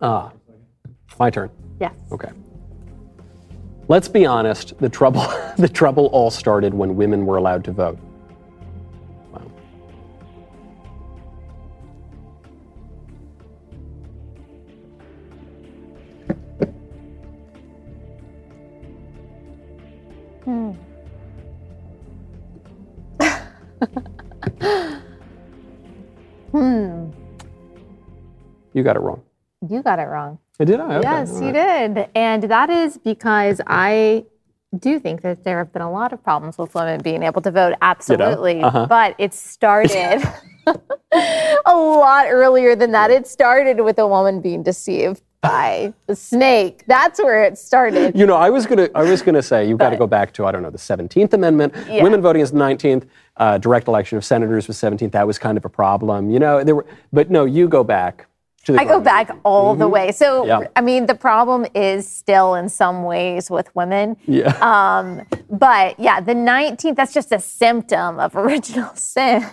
[0.00, 0.32] Ah,
[1.18, 1.50] my turn.
[1.80, 1.94] Yes.
[2.12, 2.30] Okay.
[3.88, 4.78] Let's be honest.
[4.78, 5.26] The trouble,
[5.58, 7.98] the trouble all started when women were allowed to vote.
[9.32, 9.50] Wow.
[26.52, 27.10] Hmm.
[28.74, 29.22] You got it wrong.
[29.68, 30.38] You got it wrong.
[30.60, 30.96] I did I?
[30.96, 31.08] Okay.
[31.08, 31.94] Yes, all you right.
[31.94, 32.08] did.
[32.14, 34.24] And that is because I
[34.78, 37.50] do think that there have been a lot of problems with women being able to
[37.50, 38.60] vote, absolutely.
[38.60, 38.86] Uh-huh.
[38.86, 40.22] But it started
[40.66, 43.10] a lot earlier than that.
[43.10, 46.84] It started with a woman being deceived by a snake.
[46.86, 48.16] That's where it started.
[48.16, 50.46] You know, I was gonna, I was gonna say you've got to go back to
[50.46, 51.74] I don't know the Seventeenth Amendment.
[51.88, 52.02] Yeah.
[52.02, 53.06] Women voting is the Nineteenth.
[53.36, 55.12] Uh, direct election of senators was Seventeenth.
[55.12, 56.30] That was kind of a problem.
[56.30, 58.33] You know, there were, but no, you go back the.
[58.70, 60.12] I go back all the way.
[60.12, 60.48] So, Mm-hmm.
[60.48, 60.68] Yeah.
[60.76, 64.16] I mean, the problem is still in some ways with women.
[64.26, 64.48] Yeah.
[64.60, 69.44] Um, but yeah, the 19th, that's just a symptom of original sin.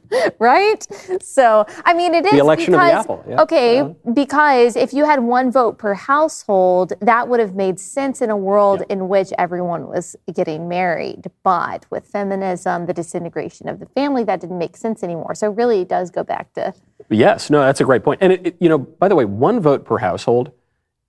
[0.38, 0.86] right?
[1.22, 3.42] So, I mean, it is The election of the apple, yeah.
[3.42, 4.12] Okay, Uh-huh.
[4.12, 8.36] because if you had one vote per household, that would have made sense in a
[8.36, 11.30] world in which everyone was getting married.
[11.42, 15.34] But with feminism, the disintegration of the family, that didn't make sense anymore.
[15.34, 16.74] So, really, it does go back to
[17.10, 18.18] Yes, no, that's a great point.
[18.22, 20.50] And it, it- you know, by the way, one vote per household,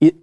[0.00, 0.14] it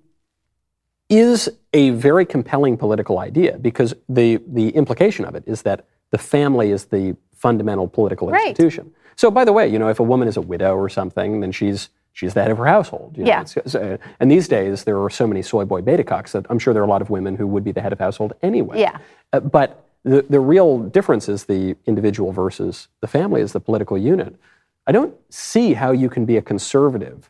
[1.09, 6.17] is a very compelling political idea because the the implication of it is that the
[6.17, 8.47] family is the fundamental political Right.
[8.49, 8.85] institution.
[9.21, 11.51] So, by the way, you know, if a woman is a widow or something, then
[11.59, 13.09] she's she's the head of her household.
[13.17, 13.31] you know.
[13.33, 13.41] Yeah.
[13.41, 16.59] It's- so- and these days, there are so many soy boy beta cocks that I'm
[16.59, 18.77] sure there are a lot of women who would be the head of household anyway.
[18.79, 18.97] Yeah.
[19.33, 19.67] Uh, but
[20.11, 24.33] the, the real difference is the individual versus the family as the political unit.
[24.87, 27.29] I don't see how you can be a conservative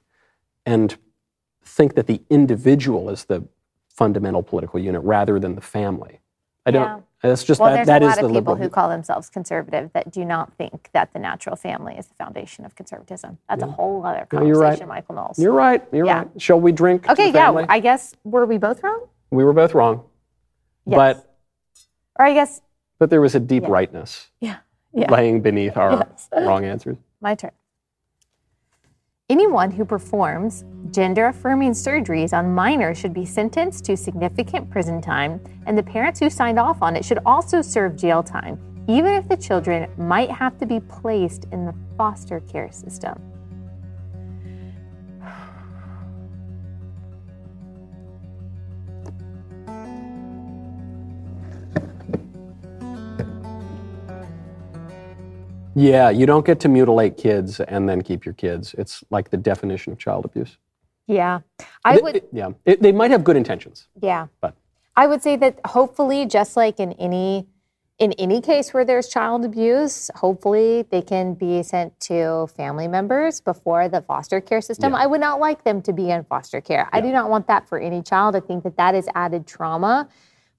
[0.65, 0.87] and
[1.77, 3.39] think that the individual is the
[3.89, 6.19] fundamental political unit rather than the family.
[6.67, 6.83] I don't.
[6.83, 6.99] Yeah.
[7.29, 7.75] That's just Well, that.
[7.77, 8.57] there's That a is lot the of people liberal.
[8.57, 12.65] who call themselves conservative that do not think that the natural family is the foundation
[12.65, 13.37] of conservatism.
[13.49, 14.87] That's a whole other No, conversation, you're right.
[14.87, 15.39] Michael Knowles.
[15.39, 15.83] You're right.
[15.91, 16.17] You're Yeah.
[16.19, 16.41] right.
[16.41, 17.09] Shall we drink?
[17.09, 17.65] okay, yeah.
[17.69, 19.07] I guess were we both wrong?
[19.31, 20.03] we were both wrong,
[20.85, 20.95] Yes.
[20.97, 21.35] but
[22.19, 22.61] Or I guess
[22.99, 23.69] but there was a deep Yeah.
[23.71, 24.57] rightness yeah,
[24.93, 25.11] yeah.
[25.11, 26.29] laying beneath our Yes.
[26.31, 26.97] wrong answers.
[27.21, 27.51] My turn.
[29.27, 35.41] Anyone who performs gender affirming surgeries on minors should be sentenced to significant prison time,
[35.65, 39.27] and the parents who signed off on it should also serve jail time, even if
[39.27, 43.19] the children might have to be placed in the foster care system.
[55.75, 58.73] Yeah, you don't get to mutilate kids and then keep your kids.
[58.77, 60.57] It's like the definition of child abuse.
[61.05, 61.41] Yeah.
[61.83, 64.27] I would th- yeah, It- they might have good intentions, Yeah.
[64.41, 64.55] but
[64.95, 67.47] I would say that hopefully, just like in any
[67.97, 73.39] in any case where there's child abuse, hopefully they can be sent to family members
[73.39, 74.91] before the foster care system.
[74.91, 74.99] Yeah.
[74.99, 76.89] I would not like them to be in foster care.
[76.91, 78.35] I do not want that for any child.
[78.35, 80.09] I think that that is added trauma.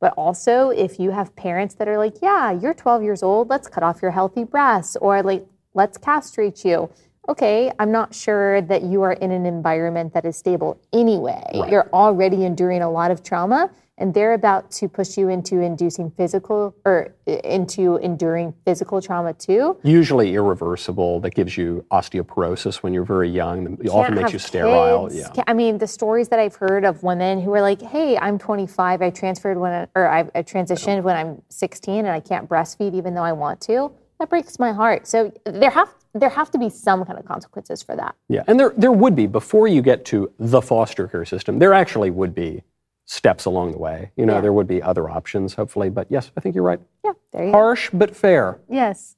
[0.00, 3.48] But also, if you have parents that are like, "Yeah, you're 12 years old.
[3.48, 6.90] Let's cut off your healthy breasts," or like, "Let's castrate you."
[7.28, 11.44] Okay, I'm not sure that you are in an environment that is stable anyway.
[11.54, 11.70] Right.
[11.70, 16.10] You're already enduring a lot of trauma and they're about to push you into inducing
[16.10, 19.76] physical or into enduring physical trauma too.
[19.82, 21.20] usually irreversible.
[21.20, 23.78] That gives you osteoporosis when you're very young.
[23.82, 25.08] It often Can't makes have you sterile.
[25.08, 25.30] kids.
[25.34, 25.44] Yeah.
[25.46, 29.02] I mean, the stories that I've heard of women who are like, "Hey, I'm 25.
[29.02, 32.94] I transferred when, I, or I, I transitioned when I'm 16, and I can't breastfeed
[32.94, 35.06] even though I want to." That breaks my heart.
[35.06, 38.14] So there have there have to be some kind of consequences for that.
[38.28, 41.58] Yeah, and there there would be before you get to the foster care system.
[41.58, 42.62] There actually would be
[43.06, 44.10] steps along the way.
[44.16, 44.40] You know, Yeah.
[44.42, 45.88] there would be other options, hopefully.
[45.90, 46.80] But yes, I think you're right.
[47.04, 47.58] Yeah, there you go.
[47.58, 48.58] Harsh but fair.
[48.68, 49.16] Yes.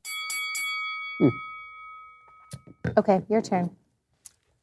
[1.18, 1.28] Hmm.
[2.96, 3.70] Okay, your turn.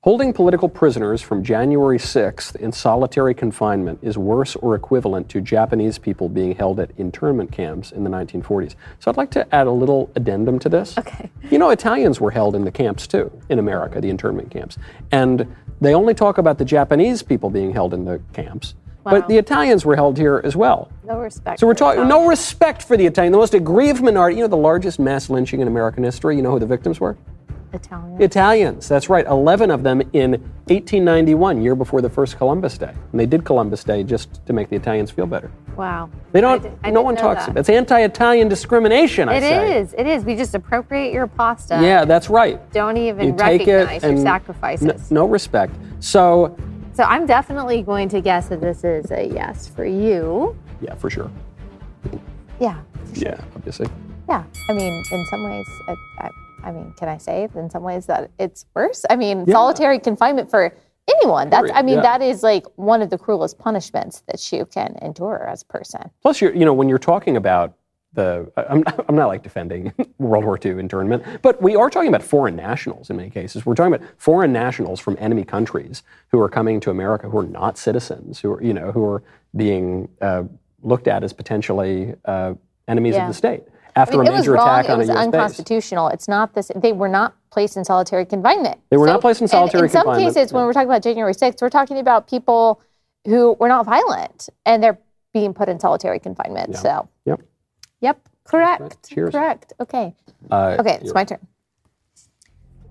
[0.01, 5.97] Holding political prisoners from January 6th in solitary confinement is worse or equivalent to Japanese
[5.97, 8.75] people being held at internment camps in the 1940s.
[8.99, 10.95] So I'd like to add a little addendum to this.
[10.99, 11.31] Okay.
[11.49, 14.77] You know, Italians were held in the camps too, in America, the internment camps.
[15.11, 19.11] And they only talk about the Japanese people being held in the camps, Wow.
[19.11, 20.89] but the Italians were held here as well.
[21.05, 21.59] No respect.
[21.59, 24.37] So we're talking no respect for the Italian, the most aggrieved minority.
[24.37, 26.35] You know, the largest mass lynching in American history.
[26.35, 27.15] You know who the victims were?
[27.73, 28.21] Italians.
[28.21, 29.25] Italians, that's right.
[29.27, 30.31] 11 of them in
[30.69, 32.93] 1891, year before the first Columbus Day.
[33.11, 35.51] And they did Columbus Day just to make the Italians feel better.
[35.75, 36.09] wow.
[36.31, 37.49] They don't, I di- I no one talks that.
[37.51, 37.59] about it.
[37.61, 39.77] It's anti Italian discrimination, I It say.
[39.79, 39.93] is.
[39.97, 40.23] It is.
[40.23, 41.79] We just appropriate your pasta.
[41.81, 42.59] Yeah, that's right.
[42.71, 45.11] Don't even You take it recognize your sacrifices.
[45.11, 45.75] no respect.
[45.99, 46.55] So,
[46.95, 50.55] So I'm definitely going to guess that this is a yes for you.
[50.81, 51.29] yeah, for sure.
[52.59, 52.79] Yeah.
[53.13, 53.87] Yeah, obviously.
[54.29, 54.45] Yeah.
[54.69, 56.29] I mean, in some ways, it, I,
[56.63, 59.03] I mean, can I say in some ways that it's worse?
[59.09, 59.53] I mean, Yeah.
[59.55, 60.73] solitary confinement for
[61.09, 61.49] anyone.
[61.49, 61.69] That's.
[61.73, 62.01] I mean, Yeah.
[62.03, 66.09] that is like one of the cruelest punishments that you can endure as a person.
[66.21, 67.73] Plus, you're, you know, when you're talking about
[68.15, 72.23] the, I'm, I'm not like defending World War II internment, but we are talking about
[72.23, 73.65] foreign nationals in many cases.
[73.65, 77.45] We're talking about foreign nationals from enemy countries who are coming to America who are
[77.45, 79.23] not citizens, who are, you know, who are
[79.55, 80.43] being uh,
[80.81, 82.53] looked at as potentially uh,
[82.87, 83.23] enemies Yeah.
[83.23, 83.63] of the state
[83.95, 84.67] after I mean, a it was major wrong.
[84.67, 85.25] attack It on was a U.S.
[85.25, 85.33] base.
[85.33, 86.07] unconstitutional.
[86.09, 86.69] It's not this.
[86.75, 88.79] They were not placed in solitary confinement.
[88.89, 91.33] They were not placed in solitary in some confinement, cases, when we're talking about January
[91.33, 92.81] 6th, we're talking about people
[93.25, 94.99] who were not violent and they're
[95.33, 96.71] being put in solitary confinement.
[96.73, 96.79] Yeah.
[96.79, 97.41] So, Yep.
[98.01, 99.09] Yep, correct.
[99.09, 99.31] Cheers.
[99.31, 99.73] Correct.
[99.79, 100.13] Okay.
[100.51, 101.39] Uh, Okay, it's my turn.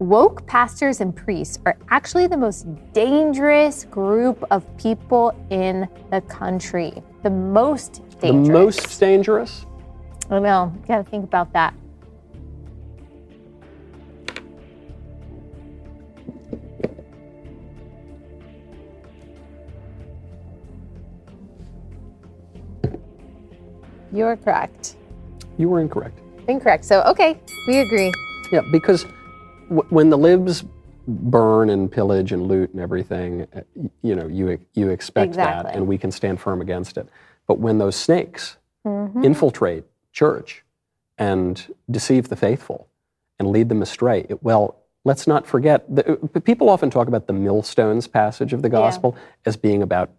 [0.01, 6.93] Woke pastors and priests are actually the most dangerous group of people in the country.
[7.23, 8.47] The most dangerous.
[8.49, 9.67] the most dangerous.
[10.31, 10.73] I know.
[10.83, 11.75] You got to think about that.
[24.15, 24.95] You're correct.
[25.59, 26.21] You were incorrect.
[26.47, 26.85] Incorrect.
[26.85, 28.13] So, okay, we agree.
[28.53, 29.07] Yeah, because
[29.69, 30.65] w- when the libs
[31.09, 33.63] burn and pillage and loot and everything, uh,
[34.03, 35.71] you know, you you expect Exactly.
[35.73, 37.09] that, and we can stand firm against it.
[37.49, 39.25] But when those snakes Mhm.
[39.25, 40.65] infiltrate church
[41.19, 42.89] and deceive the faithful
[43.39, 45.85] and lead them astray, it, well, let's not forget.
[45.95, 50.11] The, uh, people often talk about the millstones passage of the gospel as being about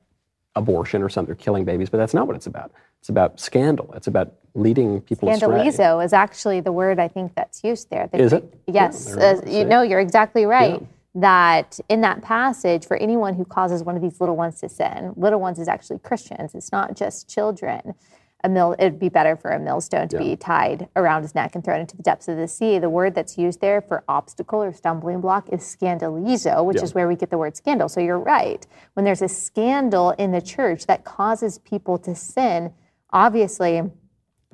[0.56, 2.72] abortion or something, or killing babies, but that's not what it's about.
[3.00, 3.94] It's about scandal.
[3.96, 5.48] It's about leading people astray.
[5.48, 8.08] Scandalizo is actually the word I think that's used there.
[8.08, 8.52] The Is it?
[8.68, 9.14] Yes.
[9.16, 10.82] Yeah, uh, you know, you're exactly right.
[10.82, 10.88] Yeah.
[11.18, 15.14] That in that passage, for anyone who causes one of these little ones to sin,
[15.16, 16.56] little ones is actually Christians.
[16.56, 17.94] It's not just children.
[18.44, 21.64] A mill, it'd be better for a millstone to be tied around his neck and
[21.64, 22.78] thrown into the depths of the sea.
[22.78, 26.84] The word that's used there for obstacle or stumbling block is scandalizo, which Yeah.
[26.84, 27.90] is where we get the word scandal.
[27.90, 28.66] So you're right.
[28.94, 32.74] When there's a scandal in the church that causes people to sin,
[33.12, 33.82] obviously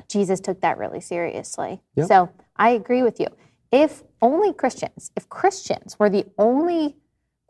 [0.08, 1.82] Jesus took that really seriously.
[2.06, 3.28] So I agree with you.
[3.72, 6.96] If only Christians, if Christians were the only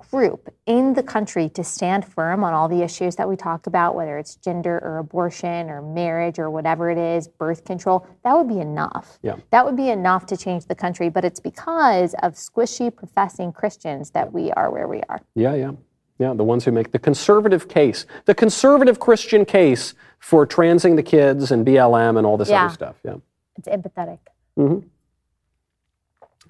[0.09, 3.95] group in the country to stand firm on all the issues that we talk about,
[3.95, 8.47] whether it's gender or abortion or marriage or whatever it is, birth control, that would
[8.47, 9.19] be enough.
[9.21, 9.35] Yeah.
[9.51, 11.09] That would be enough to change the country.
[11.09, 15.21] But it's because of squishy professing Christians that we are where we are.
[15.35, 15.71] Yeah, yeah.
[16.19, 21.01] Yeah, the ones who make the conservative case, the conservative Christian case for transing the
[21.03, 22.65] kids and BLM and all this Yeah.
[22.65, 22.95] other stuff.
[23.03, 23.15] Yeah.
[23.57, 24.19] It's empathetic.
[24.57, 24.87] Mm-hmm.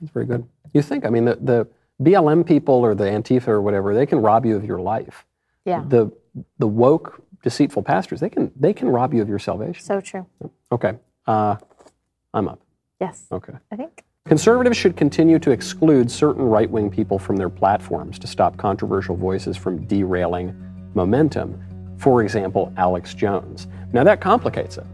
[0.02, 0.46] That's very good.
[0.74, 1.68] You think, I mean, the, the
[2.02, 5.26] BLM people or the Antifa or whatever, they can rob you of your life.
[5.66, 5.84] Yeah.
[5.88, 6.12] The,
[6.58, 9.84] the woke, deceitful pastors, they can, they can rob you of your salvation.
[9.84, 10.26] So true.
[10.72, 10.94] Okay.
[11.28, 11.56] Uh,
[12.34, 12.60] I'm up.
[13.00, 13.26] Yes.
[13.32, 13.54] Okay.
[13.72, 14.04] I think.
[14.26, 19.16] Conservatives should continue to exclude certain right wing people from their platforms to stop controversial
[19.16, 20.56] voices from derailing
[20.94, 21.60] momentum.
[21.98, 23.68] For example, Alex Jones.
[23.94, 24.86] Now that complicates it.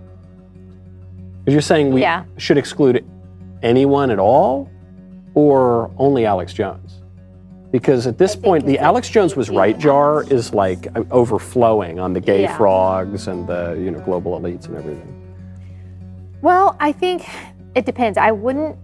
[1.39, 2.24] Because you're saying we Yeah.
[2.38, 3.06] should exclude
[3.62, 4.70] anyone at all
[5.38, 7.00] or only Alex Jones?
[7.71, 12.19] Because at this point, the Alex Jones was right jar is like overflowing on the
[12.19, 12.58] gay Yeah.
[12.58, 15.13] frogs and the you know global elites and everything.
[16.41, 17.23] Well, I think
[17.76, 18.17] it depends.
[18.17, 18.76] I wouldn't.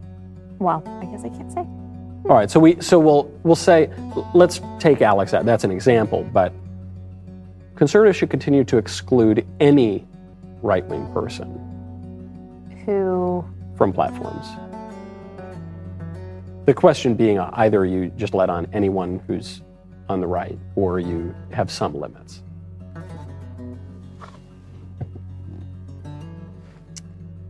[0.60, 1.62] Well, I guess I can't say.
[1.62, 2.30] Hmm.
[2.30, 3.90] All right, so we so we'll we'll say
[4.36, 5.46] let's take Alex out.
[5.46, 6.54] That's an example, but
[7.76, 10.06] conservatives should continue to exclude any
[10.62, 11.48] right-wing person
[12.86, 13.44] Who?
[13.76, 14.46] from platforms.
[16.66, 19.62] The question being uh, either you just let on anyone who's
[20.08, 22.42] on the right or you have some limits.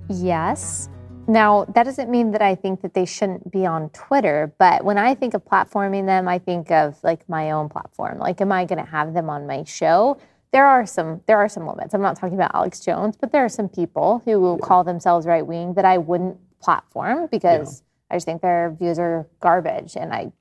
[0.09, 0.89] Yes.
[1.27, 4.97] Now, that doesn't mean that I think that they shouldn't be on Twitter, but when
[4.97, 8.17] I think of platforming them, I think of like my own platform.
[8.17, 10.17] Like, am I going to have them on my show?
[10.51, 11.93] There are some there are some limits.
[11.93, 15.25] I'm not talking about Alex Jones, but there are some people who will call themselves
[15.25, 20.13] right wing that I wouldn't platform because I just think their views are garbage, and
[20.13, 20.31] I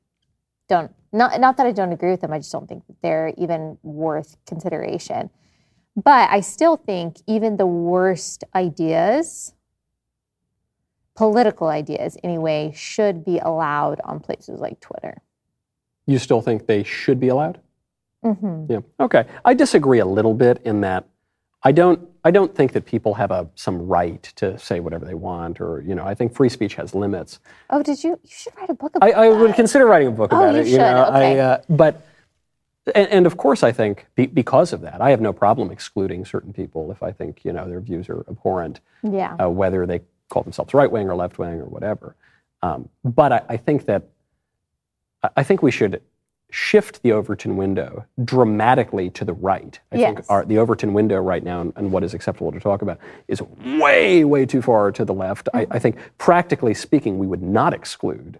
[0.68, 2.30] don't not not that I don't agree with them.
[2.30, 5.30] I just don't think that they're even worth consideration.
[5.96, 9.54] But I still think even the worst ideas,
[11.16, 15.22] political ideas anyway, should be allowed on places like Twitter.
[16.06, 17.58] You still think they should be allowed?
[18.22, 18.80] hmm Yeah.
[19.00, 19.24] Okay.
[19.46, 21.06] I disagree a little bit in that
[21.62, 25.14] I don't I don't think that people have a some right to say whatever they
[25.14, 27.40] want or you know I think free speech has limits.
[27.70, 28.10] Oh, did you?
[28.22, 30.54] You should write a book about I, I would consider writing a book Oh, about
[30.54, 30.66] you it.
[30.68, 30.78] should.
[30.78, 31.40] know, Okay.
[31.40, 32.06] I, uh, but
[32.94, 36.24] and, and of course I think be, because of that I have no problem excluding
[36.24, 39.34] certain people if I think you know their views are abhorrent, Yeah.
[39.40, 42.14] uh, whether they call themselves right wing or left wing or whatever.
[42.62, 44.04] Um, but I, I think that
[45.36, 46.02] I think we should
[46.52, 49.80] shift the Overton window dramatically to the right.
[49.90, 50.26] I think Yes.
[50.28, 53.40] our, the Overton window right now and, and what is acceptable to talk about is
[53.80, 55.48] way, way too far to the left.
[55.54, 55.72] I, mm-hmm.
[55.72, 58.38] I think, practically speaking, we would not exclude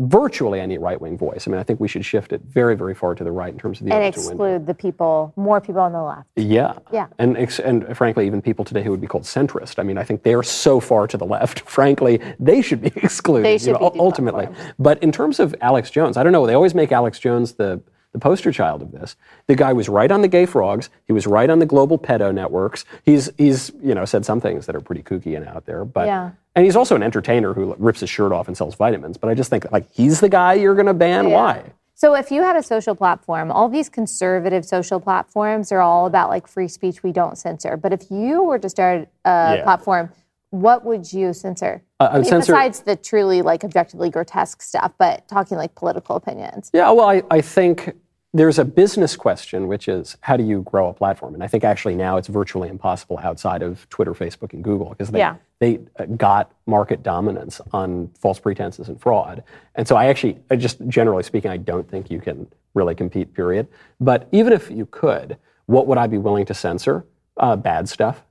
[0.00, 1.46] virtually any right wing voice.
[1.46, 3.58] I mean, I think we should shift it very, very far to the right in
[3.58, 6.26] terms of the and exclude the people, more people on the left.
[6.36, 6.78] Yeah.
[6.90, 7.08] Yeah.
[7.18, 9.78] And, ex- and frankly, even people today who would be called centrist.
[9.78, 11.60] I mean, I think they're so far to the left.
[11.68, 13.44] Frankly, they should be excluded.
[13.44, 14.48] They you should know, be ultimately.
[14.78, 16.46] But in terms of Alex Jones, I don't know.
[16.46, 17.82] They always make Alex Jones the
[18.12, 19.14] the poster child of this.
[19.46, 20.90] The guy was right on the gay frogs.
[21.06, 22.84] He was right on the global pedo networks.
[23.04, 25.84] He's he's you know said some things that are pretty kooky and out there.
[25.84, 26.30] But Yeah.
[26.54, 29.16] And he's also an entertainer who rips his shirt off and sells vitamins.
[29.16, 31.28] But I just think like he's the guy you're going to ban.
[31.28, 31.34] Yeah.
[31.34, 31.62] Why?
[31.94, 36.30] So if you had a social platform, all these conservative social platforms are all about
[36.30, 37.76] like free speech, we don't censor.
[37.76, 39.62] But if you were to start a Yeah.
[39.64, 40.10] platform,
[40.48, 41.82] what would you censor?
[42.00, 46.16] Uh, I mean, censor- besides the truly like objectively grotesque stuff, but talking like political
[46.16, 46.70] opinions.
[46.72, 47.94] Yeah, well, I, I think
[48.32, 51.34] there's a business question, which is how do you grow a platform?
[51.34, 55.10] And I think actually now it's virtually impossible outside of Twitter, Facebook, and Google because
[55.10, 55.36] they, Yeah.
[55.58, 59.42] they uh, got market dominance on false pretenses and fraud.
[59.74, 63.66] And so I actually, just generally speaking, I don't think you can really compete, period.
[63.98, 67.04] But even if you could, what would I be willing to censor?
[67.36, 68.22] Uh, bad stuff.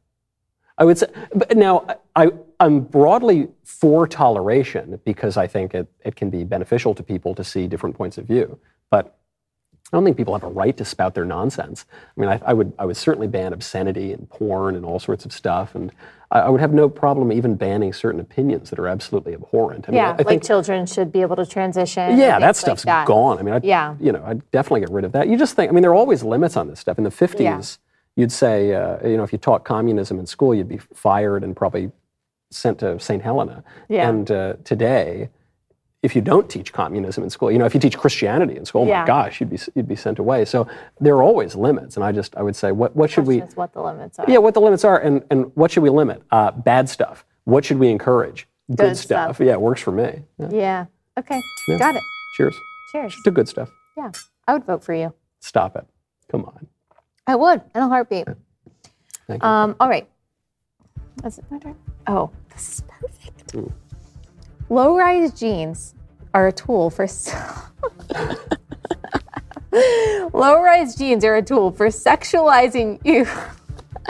[0.78, 1.86] I would say, but now
[2.16, 2.32] I,
[2.62, 7.44] I'm broadly for toleration because I think it, it can be beneficial to people to
[7.44, 8.58] see different points of view.
[8.90, 9.19] But
[9.92, 11.86] I don't think people have a right to spout their nonsense.
[12.16, 15.26] I mean, I, I would I would certainly ban obscenity and porn and all sorts
[15.26, 15.92] of stuff, and
[16.30, 19.86] I, I would have no problem even banning certain opinions that are absolutely abhorrent.
[19.88, 22.18] I mean, Yeah, I, like think children should be able to transition.
[22.20, 23.08] yeah, that like stuff's that.
[23.08, 23.40] gone.
[23.40, 23.96] I mean, I, Yeah.
[24.00, 25.28] you know, I'd definitely get rid of that.
[25.28, 27.00] You just think, I mean, there are always limits on this stuff.
[27.00, 27.62] In the 50s, Yeah.
[28.16, 31.56] you'd say, uh, you know, if you taught communism in school, you'd be fired and
[31.56, 31.92] probably
[32.52, 33.24] sent to St.
[33.24, 33.64] Helena.
[33.88, 34.08] Yeah.
[34.10, 35.30] And uh, today,
[36.02, 38.84] if you don't teach communism in school, you know, if you teach Christianity in school,
[38.84, 39.02] oh Yeah.
[39.02, 40.46] my gosh, you'd be, you'd be sent away.
[40.46, 40.68] So
[41.02, 41.96] there are always limits.
[41.98, 44.26] And I just, I would say, what, what should we, what the limits are.
[44.30, 46.24] yeah, what the limits are and, and what should we limit?
[46.32, 47.26] Uh, bad stuff.
[47.44, 48.48] What should we encourage?
[48.70, 49.36] Good, Good stuff.
[49.38, 49.46] stuff.
[49.46, 50.24] Yeah, it works for me.
[50.38, 50.50] Yeah.
[50.52, 50.86] Yeah.
[51.18, 51.42] Okay.
[51.78, 52.04] Got it.
[52.38, 52.56] Cheers
[52.94, 53.16] Cheers.
[53.26, 53.70] to good stuff.
[53.98, 54.12] Yeah,
[54.48, 55.14] I would vote for you.
[55.42, 55.86] Stop it.
[56.32, 56.68] Come on.
[57.28, 58.28] I would in a heartbeat.
[59.28, 59.50] Thank you.
[59.50, 60.08] Um, all right.
[61.26, 61.76] Is it my turn?
[62.08, 63.54] Oh, this is perfect.
[63.54, 63.72] Mm.
[64.70, 65.96] Low rise jeans
[66.34, 67.08] are a tool for.
[70.34, 73.30] Low rise jeans are a tool for sexualizing youth.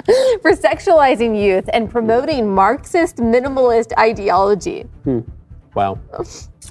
[0.41, 4.82] for sexualizing youth and promoting Marxist minimalist ideology.
[5.03, 5.20] Hmm.
[5.74, 5.99] wow.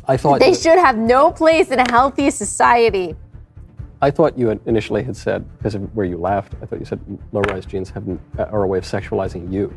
[0.07, 3.17] I thought They should have no place in a healthy society.
[4.01, 6.55] I thought you had initially had said because of where you laughed.
[6.63, 7.01] I thought you said
[7.33, 8.05] low-rise jeans have
[8.39, 9.75] are a way of sexualizing you,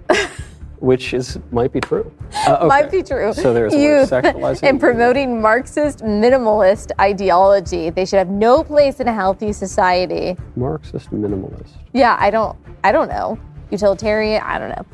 [0.82, 2.12] which is might be true.
[2.48, 2.68] Uh, okay.
[2.68, 3.34] Might be true.
[3.34, 7.92] So there's a way of youth sexualizing and promoting Marxist minimalist ideology.
[7.92, 10.36] They should have no place in a healthy society.
[10.56, 11.74] Marxist minimalist.
[11.94, 13.38] Yeah, I don't I don't know.
[13.70, 14.86] Utilitarian, I don't know.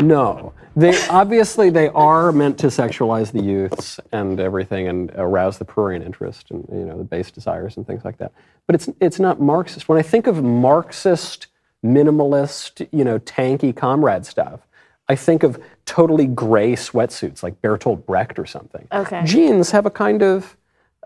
[0.00, 5.64] No, they obviously they are meant to sexualize the youths and everything and arouse the
[5.64, 8.32] prurient interest and you know the base desires and things like that.
[8.66, 9.88] But it's it's not Marxist.
[9.88, 11.47] When I think of Marxist
[11.84, 14.60] minimalist, you know, tanky comrade stuff,
[15.08, 18.86] I think of totally gray sweatsuits like Bertolt Brecht or something.
[18.92, 19.22] Okay.
[19.24, 20.56] Jeans have a kind of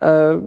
[0.00, 0.40] uh,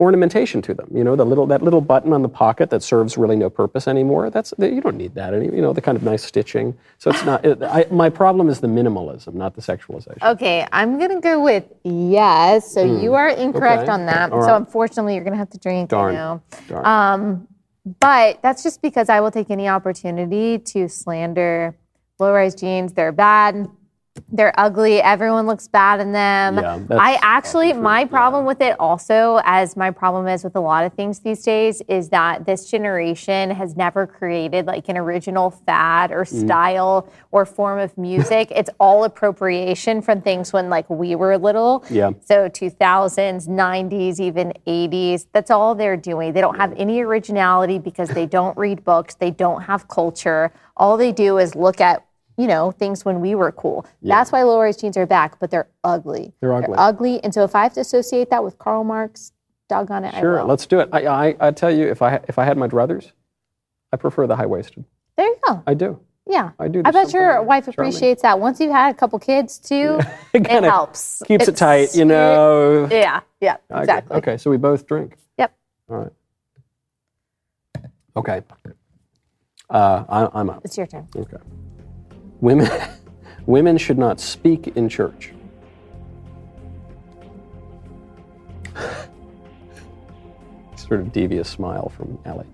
[0.00, 0.88] ornamentation to them.
[0.92, 3.86] You know, the little that little button on the pocket that serves really no purpose
[3.86, 4.30] anymore.
[4.30, 5.46] That's you don't need that any.
[5.46, 6.76] You know, the kind of nice stitching.
[6.98, 7.44] So it's not.
[7.44, 10.22] It, I, my problem is the minimalism, not the sexualization.
[10.22, 12.72] Okay, I'm gonna go with yes.
[12.72, 13.92] So you are incorrect Okay.
[13.92, 14.32] on that.
[14.32, 15.90] All So unfortunately, you're gonna have to drink.
[15.90, 16.14] Darn.
[16.14, 16.42] I know.
[16.68, 16.86] Darn.
[16.86, 17.48] Um,
[18.00, 21.76] but that's just because I will take any opportunity to slander
[22.18, 22.92] low-rise jeans.
[22.92, 23.68] They're bad.
[24.30, 25.00] They're ugly.
[25.00, 26.56] Everyone looks bad in them.
[26.58, 27.82] Yeah, I actually, true.
[27.82, 31.42] my problem with it also, as my problem is with a lot of things these
[31.42, 36.44] days, is that this generation has never created like an original fad or Mm.
[36.44, 38.50] style or form of music.
[38.54, 41.84] it's all appropriation from things when like we were little.
[41.90, 42.10] Yeah.
[42.24, 45.26] So 2000s, 90s, even 80s.
[45.32, 46.32] That's all they're doing.
[46.32, 49.14] They don't have any originality because they don't read books.
[49.14, 50.52] They don't have culture.
[50.76, 52.04] All they do is look at,
[52.38, 53.84] you know, things when we were cool.
[54.00, 56.32] That's why low rise jeans are back, but they're ugly.
[56.40, 56.74] They're ugly.
[56.78, 57.22] ugly.
[57.24, 59.32] And so if I have to associate that with Karl Marx,
[59.68, 60.88] doggone it, I Sure, let's do it.
[60.92, 63.10] I, I I tell you, if I if I had my druthers,
[63.92, 64.84] I prefer the high waisted.
[65.16, 65.62] there you go.
[65.66, 66.00] I do.
[66.26, 66.50] Yeah.
[66.58, 66.82] I do.
[66.84, 67.74] I bet your wife charming.
[67.90, 68.38] appreciates that.
[68.38, 69.98] Once you've had a couple kids too,
[70.32, 71.22] It it helps.
[71.26, 72.86] Keeps it tight, you know.
[72.90, 74.16] Yeah, yeah, exactly.
[74.18, 75.16] Okay, so we both drink.
[75.38, 75.56] Yep.
[75.90, 76.12] All right.
[78.16, 78.42] Okay.
[79.70, 80.62] Uh, I, I'm up.
[80.64, 81.08] It's your turn.
[81.16, 81.36] Okay.
[82.40, 82.70] Women,
[83.46, 85.32] women should not speak in church.
[90.76, 92.46] sort of devious smile from Allie.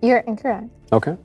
[0.00, 0.68] You're incorrect.
[0.92, 1.16] Okay.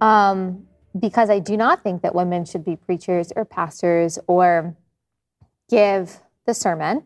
[0.00, 0.66] um,
[0.98, 4.74] because I do not think that women should be preachers or pastors or
[5.68, 7.04] give the sermon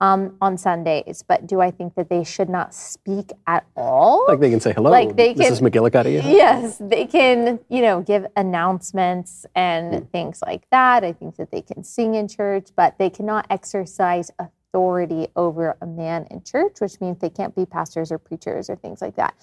[0.00, 1.22] um, on Sundays.
[1.26, 4.24] But do I think that they should not speak at all?
[4.28, 4.90] Like they can say hello.
[4.90, 5.60] Like they can, Mrs.
[5.60, 6.14] McGillicuddy.
[6.22, 10.04] yes, they can, you know, give announcements and Hmm.
[10.06, 11.04] things like that.
[11.04, 15.86] I think that they can sing in church, but they cannot exercise authority over a
[15.86, 19.34] man in church, which means they can't be pastors or preachers or things like that.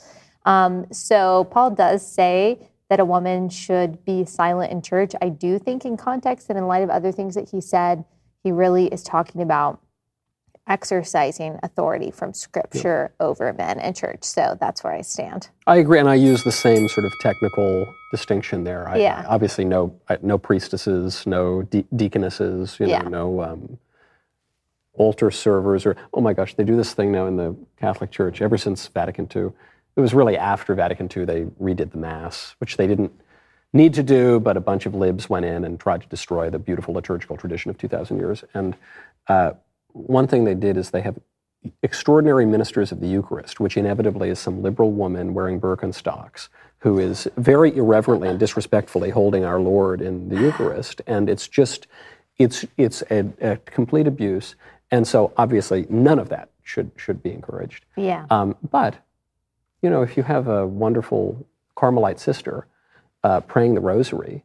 [0.46, 5.12] Um, so Paul does say that a woman should be silent in church.
[5.22, 8.06] I do think, in context and in light of other things that he said,
[8.44, 9.82] he really is talking about
[10.68, 14.24] exercising authority from scripture over men and church.
[14.24, 15.50] So that's where I stand.
[15.66, 18.88] I agree, and I use the same sort of technical distinction there.
[18.88, 19.24] I, Yeah.
[19.26, 23.02] I- obviously, no, I- no priestesses, no de- deaconesses, you know, Yeah.
[23.08, 23.78] no um,
[24.94, 28.42] altar servers, or oh my gosh, they do this thing now in the Catholic Church
[28.42, 29.52] ever since Vatican II.
[29.96, 33.12] It was really after Vatican II they redid the Mass, which they didn't
[33.74, 36.58] need to do, but a bunch of libs went in and tried to destroy the
[36.60, 38.44] beautiful liturgical tradition of 2,000 years.
[38.54, 38.76] And
[39.28, 39.52] uh,
[40.06, 41.18] one thing they did is they have
[41.82, 47.28] extraordinary ministers of the Eucharist, which inevitably is some liberal woman wearing Birkenstocks who is
[47.38, 51.02] very irreverently and disrespectfully holding our Lord in the Eucharist.
[51.08, 51.88] And it's just,
[52.38, 54.56] it's, it's a, a complete abuse.
[54.92, 57.86] And so obviously none of that should, should be encouraged.
[57.96, 58.26] Yeah.
[58.30, 59.04] Um, but,
[59.82, 62.68] you know, if you have a wonderful Carmelite sister
[63.24, 64.44] uh, praying the rosary,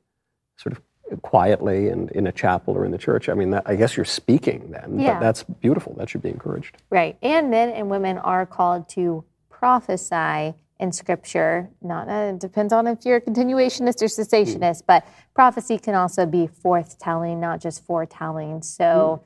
[0.56, 0.82] sort of
[1.22, 4.04] quietly and in a chapel or in the church, I mean, that, I guess you're
[4.04, 4.98] speaking then.
[4.98, 5.14] Yeah.
[5.14, 5.94] But that's beautiful.
[5.98, 6.76] That should be encouraged.
[6.90, 7.16] Right.
[7.22, 11.70] And men and women are called to prophesy in scripture.
[11.80, 16.26] Not uh, it depends on if you're a continuationist or cessationist, but prophecy can also
[16.26, 18.62] be forthtelling, not just foretelling.
[18.62, 19.22] So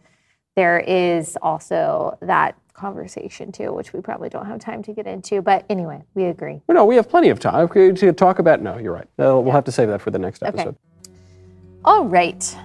[0.54, 5.40] there is also that conversation too, which we probably don't have time to get into.
[5.40, 6.60] But anyway, we agree.
[6.66, 8.60] Well, no, we have plenty of time to talk about.
[8.60, 9.08] No, you're right.
[9.18, 10.76] Uh, we'll have to save that for the next episode.
[11.86, 12.58] All right.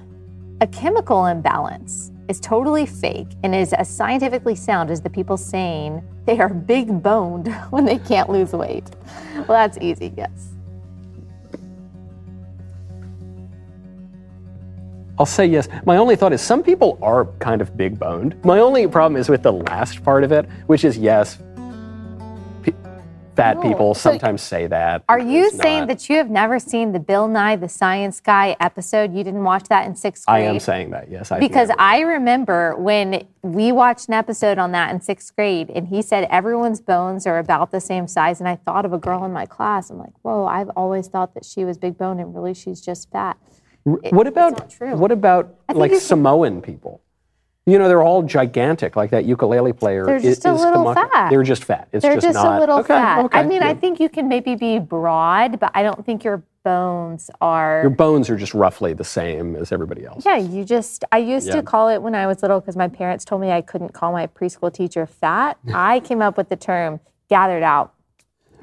[0.62, 6.02] A chemical imbalance is totally fake and is as scientifically sound as the people saying
[6.26, 8.90] they are big boned when they can't lose weight.
[9.36, 10.56] Well, that's easy, yes.
[15.20, 15.68] I'll say yes.
[15.86, 18.44] My only thought is some people are kind of big boned.
[18.44, 21.38] My only problem is with the last part of it, which is yes,
[23.36, 25.04] fat people So sometimes say that.
[25.10, 25.88] Are you saying not.
[25.90, 29.14] that you have never seen the Bill Nye the Science Guy episode?
[29.14, 30.36] You didn't watch that in sixth grade?
[30.36, 31.32] I am saying that, yes.
[31.32, 35.88] I Because I remember when we watched an episode on that in sixth grade, and
[35.88, 38.40] he said everyone's bones are about the same size.
[38.40, 39.90] And I thought of a girl in my class.
[39.90, 43.10] I'm like, whoa, I've always thought that she was big boned, and really she's just
[43.12, 43.38] fat.
[43.84, 47.02] what about what about like Samoan people?
[47.68, 50.04] You know, they're all gigantic, like that ukulele player.
[50.04, 51.12] They're just a is little Kamaka.
[51.12, 51.30] fat.
[51.30, 51.88] They're just fat.
[51.92, 53.26] It's They're just, just, not a little okay, fat.
[53.26, 56.42] Okay, I mean, I think you can maybe be broad, but I don't think your
[56.64, 57.82] bones are.
[57.82, 60.26] your bones are just roughly the same as everybody else.
[60.26, 61.56] Yeah, you just, I used Yeah.
[61.58, 64.12] to call it when I was little because my parents told me I couldn't call
[64.12, 65.58] my preschool teacher fat.
[65.74, 67.00] I came up with the term
[67.30, 67.94] gathered out.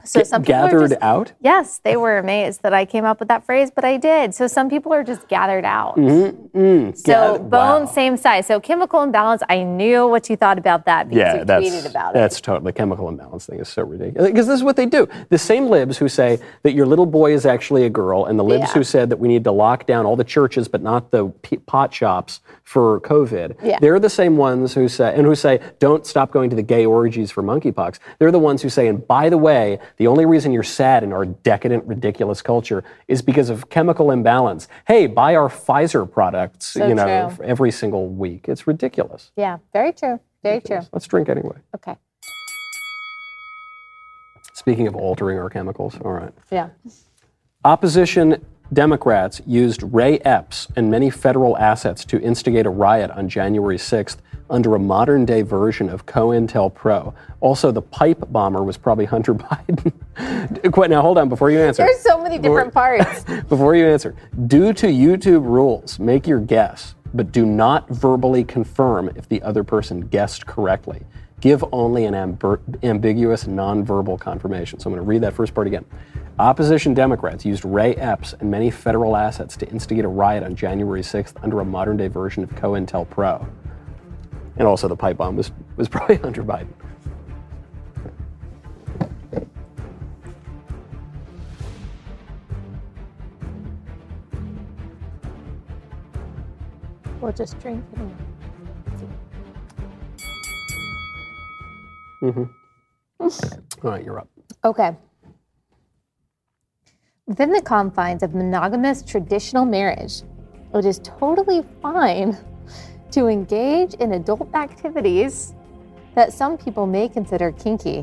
[0.09, 1.33] So some people Gathered just- out.
[1.41, 4.35] Yes, they were amazed that I came up with that phrase, but I did.
[4.35, 5.97] So some people are just gathered out.
[5.97, 7.85] Mm, So gather- bone, wow.
[7.87, 8.47] same size.
[8.47, 11.91] So chemical imbalance, I knew what you thought about that because Yeah, you that's tweeted
[11.91, 12.15] about it.
[12.15, 15.07] that's totally chemical imbalance thing is so ridiculous because this is what they do.
[15.29, 18.45] The same libs who say that your little boy is actually a girl, and the
[18.45, 18.75] libs Yeah.
[18.75, 21.29] who said that we need to lock down all the churches but not the
[21.67, 23.55] pot shops for COVID.
[23.63, 23.79] Yeah.
[23.81, 26.85] They're the same ones who say and who say don't stop going to the gay
[26.87, 27.99] orgies for monkeypox.
[28.19, 31.13] They're the ones who say, and by the way, the only reason you're sad in
[31.13, 34.69] our decadent, ridiculous culture is because of chemical imbalance.
[34.87, 37.45] Hey, buy our Pfizer products, you know, true.
[37.45, 38.49] every single week.
[38.49, 39.33] It's ridiculous.
[39.37, 40.21] yeah, very true.
[40.43, 40.81] Very true.
[40.93, 41.57] Let's drink anyway.
[41.75, 41.97] Okay.
[44.55, 46.33] Speaking of altering our chemicals, all right.
[46.51, 46.69] Yeah.
[47.65, 53.79] Opposition Democrats used Ray Epps and many federal assets to instigate a riot on January
[53.79, 54.19] 6th
[54.51, 57.15] under a modern day version of COINTELPRO.
[57.41, 60.73] Also, the pipe bomber was probably Hunter Biden.
[60.73, 61.85] Quit now, hold on before you answer.
[61.85, 63.25] There's so many different parts.
[63.49, 64.15] Before you answer,
[64.47, 69.65] due to YouTube rules, make your guess, but do not verbally confirm if the other
[69.65, 71.03] person guessed correctly.
[71.41, 74.81] Give only an amb- ambiguous nonverbal confirmation.
[74.81, 75.85] So I'm going to read that first part again.
[76.39, 81.03] Opposition Democrats used Ray Epps and many federal assets to instigate a riot on January
[81.03, 83.49] 6th under a modern day version of COINTELPRO.
[84.59, 86.69] And also, the pipe bomb was, was probably Hunter Biden.
[97.21, 97.99] we'll just drink it.
[97.99, 98.17] in.
[102.23, 102.45] Mm-hmm.
[103.21, 104.29] All right, you're up.
[104.65, 104.97] Okay.
[107.27, 110.23] Within the confines of monogamous traditional marriage,
[110.75, 112.37] it is totally fine
[113.13, 115.55] to engage in adult activities
[116.15, 118.03] that some people may consider kinky.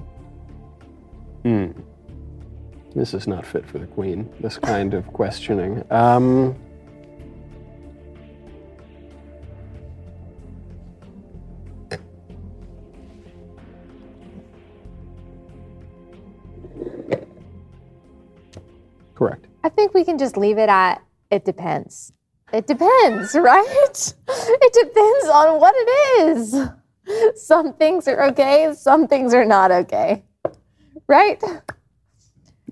[1.44, 1.72] Hmm.
[2.96, 5.84] This is not fit for the queen, this kind of questioning.
[5.92, 6.56] Um,
[19.14, 19.48] correct.
[19.64, 22.14] I think we can just leave it at it depends.
[22.54, 24.14] It depends, right?
[24.28, 26.56] It depends on what it is.
[27.36, 30.24] Some things are okay, some things are not okay.
[31.08, 31.42] Right?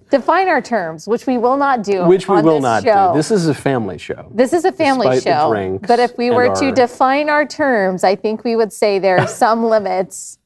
[0.09, 2.05] Define our terms, which we will not do.
[2.05, 3.11] Which we will not show.
[3.11, 3.17] do.
[3.17, 4.29] This is a family show.
[4.33, 5.49] This is a family Despite the show.
[5.51, 8.99] drinks But if we were to our- define our terms, I think we would say
[8.99, 10.37] there are some limits.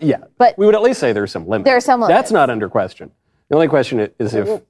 [0.00, 1.66] Yeah, But- we would at least say there's some limits.
[1.66, 2.16] There are some limits.
[2.16, 3.10] That's not under question.
[3.48, 4.62] The only question is if.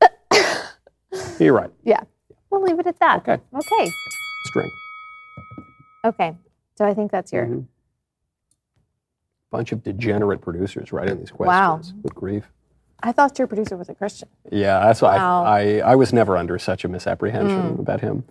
[1.40, 1.70] You're right.
[1.84, 2.00] Yeah.
[2.50, 3.20] We'll leave it at that.
[3.20, 3.40] Okay.
[3.54, 3.90] Okay.
[4.52, 4.72] Drink.
[6.04, 6.34] Okay.
[6.76, 7.66] So I think that's your Mhm.
[9.50, 11.74] Bunch of degenerate producers writing these Wow.
[11.76, 12.00] questions.
[12.02, 12.52] Good grief.
[13.02, 14.28] I thought your producer was a Christian.
[14.50, 15.44] Yeah, that's why Wow.
[15.44, 17.78] I, I, I was never under such a misapprehension Mm.
[17.78, 18.24] about him.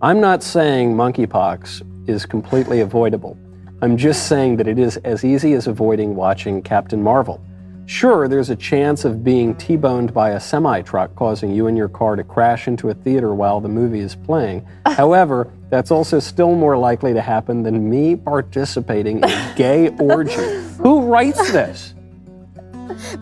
[0.00, 3.36] I'm not saying monkeypox is completely avoidable.
[3.80, 7.40] I'm just saying that it is as easy as avoiding watching Captain Marvel.
[7.86, 11.76] Sure, there's a chance of being T boned by a semi truck causing you and
[11.76, 14.66] your car to crash into a theater while the movie is playing.
[14.86, 20.34] However, that's also still more likely to happen than me participating in a gay orgy.
[20.78, 21.94] Who writes this?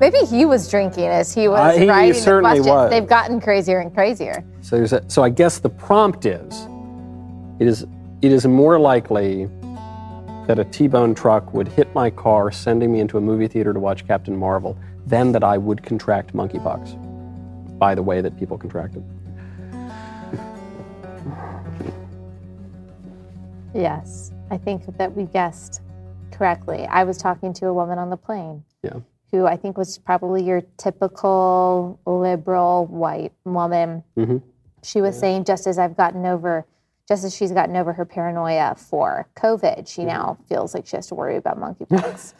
[0.00, 2.66] Maybe he was drinking as he was Uh, he writing certainly the questions.
[2.74, 2.90] was.
[2.90, 4.44] They've gotten crazier and crazier.
[4.62, 6.66] So there's a, so I guess the prompt is
[7.60, 7.86] it is
[8.20, 9.48] it is more likely
[10.50, 13.78] that a T-bone truck would hit my car, sending me into a movie theater to
[13.78, 14.76] watch Captain Marvel,
[15.06, 19.02] than that I would contract monkeypox by the way that people contract it.
[23.72, 25.82] Yes, I think that we guessed
[26.32, 26.84] correctly.
[26.90, 28.94] I was talking to a woman on the plane Yeah.
[29.30, 34.02] who I think was probably your typical liberal white woman.
[34.16, 34.42] Mhm.
[34.82, 36.66] She was saying, just as I've gotten over,
[37.10, 41.08] just as she's gotten over her paranoia for COVID, she now feels like she has
[41.08, 42.34] to worry about monkeypox.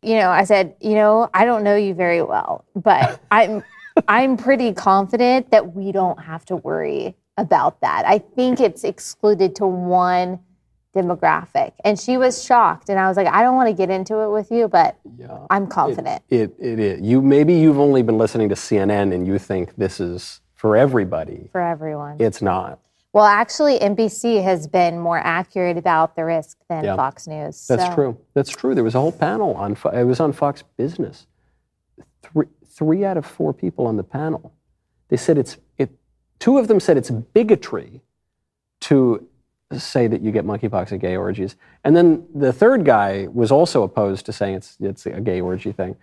[0.00, 3.64] you know, I said, you know, I don't know you very well, but I'm
[4.06, 8.04] I'm pretty confident that we don't have to worry about that.
[8.06, 10.38] I think it's excluded to one
[10.94, 11.72] demographic.
[11.84, 14.30] And she was shocked and I was like, I don't want to get into it
[14.30, 15.46] with you, but Yeah.
[15.50, 16.22] I'm confident.
[16.28, 17.00] It, it is.
[17.00, 21.48] You maybe you've only been listening to CNN and you think this is for everybody.
[21.50, 22.18] for everyone.
[22.20, 22.78] It's not.
[23.12, 26.94] Well, actually, NBC has been more accurate about the risk than Yeah.
[26.96, 27.66] Fox News.
[27.66, 28.16] That's So, true.
[28.34, 28.74] That's true.
[28.74, 29.76] There was a whole panel on.
[29.92, 31.26] It was on Fox Business.
[32.22, 34.52] Three, three out of four people on the panel,
[35.08, 35.90] they said it's it.
[36.38, 38.00] Two of them said it's bigotry
[38.82, 39.26] to
[39.72, 43.82] say that you get monkeypox at gay orgies, and then the third guy was also
[43.82, 45.96] opposed to saying it's it's a gay orgy thing,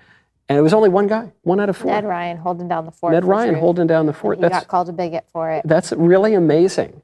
[0.49, 1.91] and it was only one guy, one out of four.
[1.91, 3.13] Ned Ryan holding down the fort.
[3.13, 3.59] Ned Ryan truth.
[3.59, 4.37] holding down the fort.
[4.37, 5.63] He That's got called a bigot for it.
[5.65, 7.01] that's really amazing.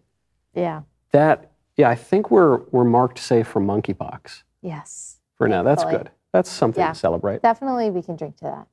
[0.54, 0.82] Yeah.
[1.12, 5.18] That yeah, I think we're we're marked safe from monkeypox Yes.
[5.38, 5.64] for now.
[5.64, 6.12] That's good.
[6.32, 6.90] That's something Yeah.
[6.94, 7.42] to celebrate.
[7.42, 8.68] Definitely, we can drink to that.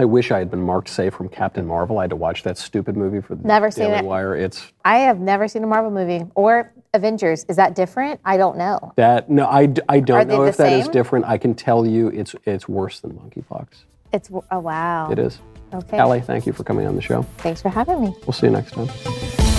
[0.00, 1.98] I wish I had been marked safe from Captain Marvel.
[1.98, 4.04] I had to watch that stupid movie for the Never seen Daily it.
[4.06, 4.34] Wire.
[4.34, 7.44] It's I have never seen a Marvel movie or Avengers.
[7.50, 8.18] Is that different?
[8.24, 8.94] I don't know.
[8.96, 10.92] that no, I, Are don't know if that is same?
[10.92, 11.26] different.
[11.26, 13.66] I can tell you it's it's worse than monkeypox.
[14.14, 15.10] It's oh wow.
[15.12, 15.38] It is.
[15.74, 15.98] Okay.
[15.98, 17.24] Allie, thank you for coming on the show.
[17.36, 18.14] Thanks for having me.
[18.22, 19.49] We'll see you next time.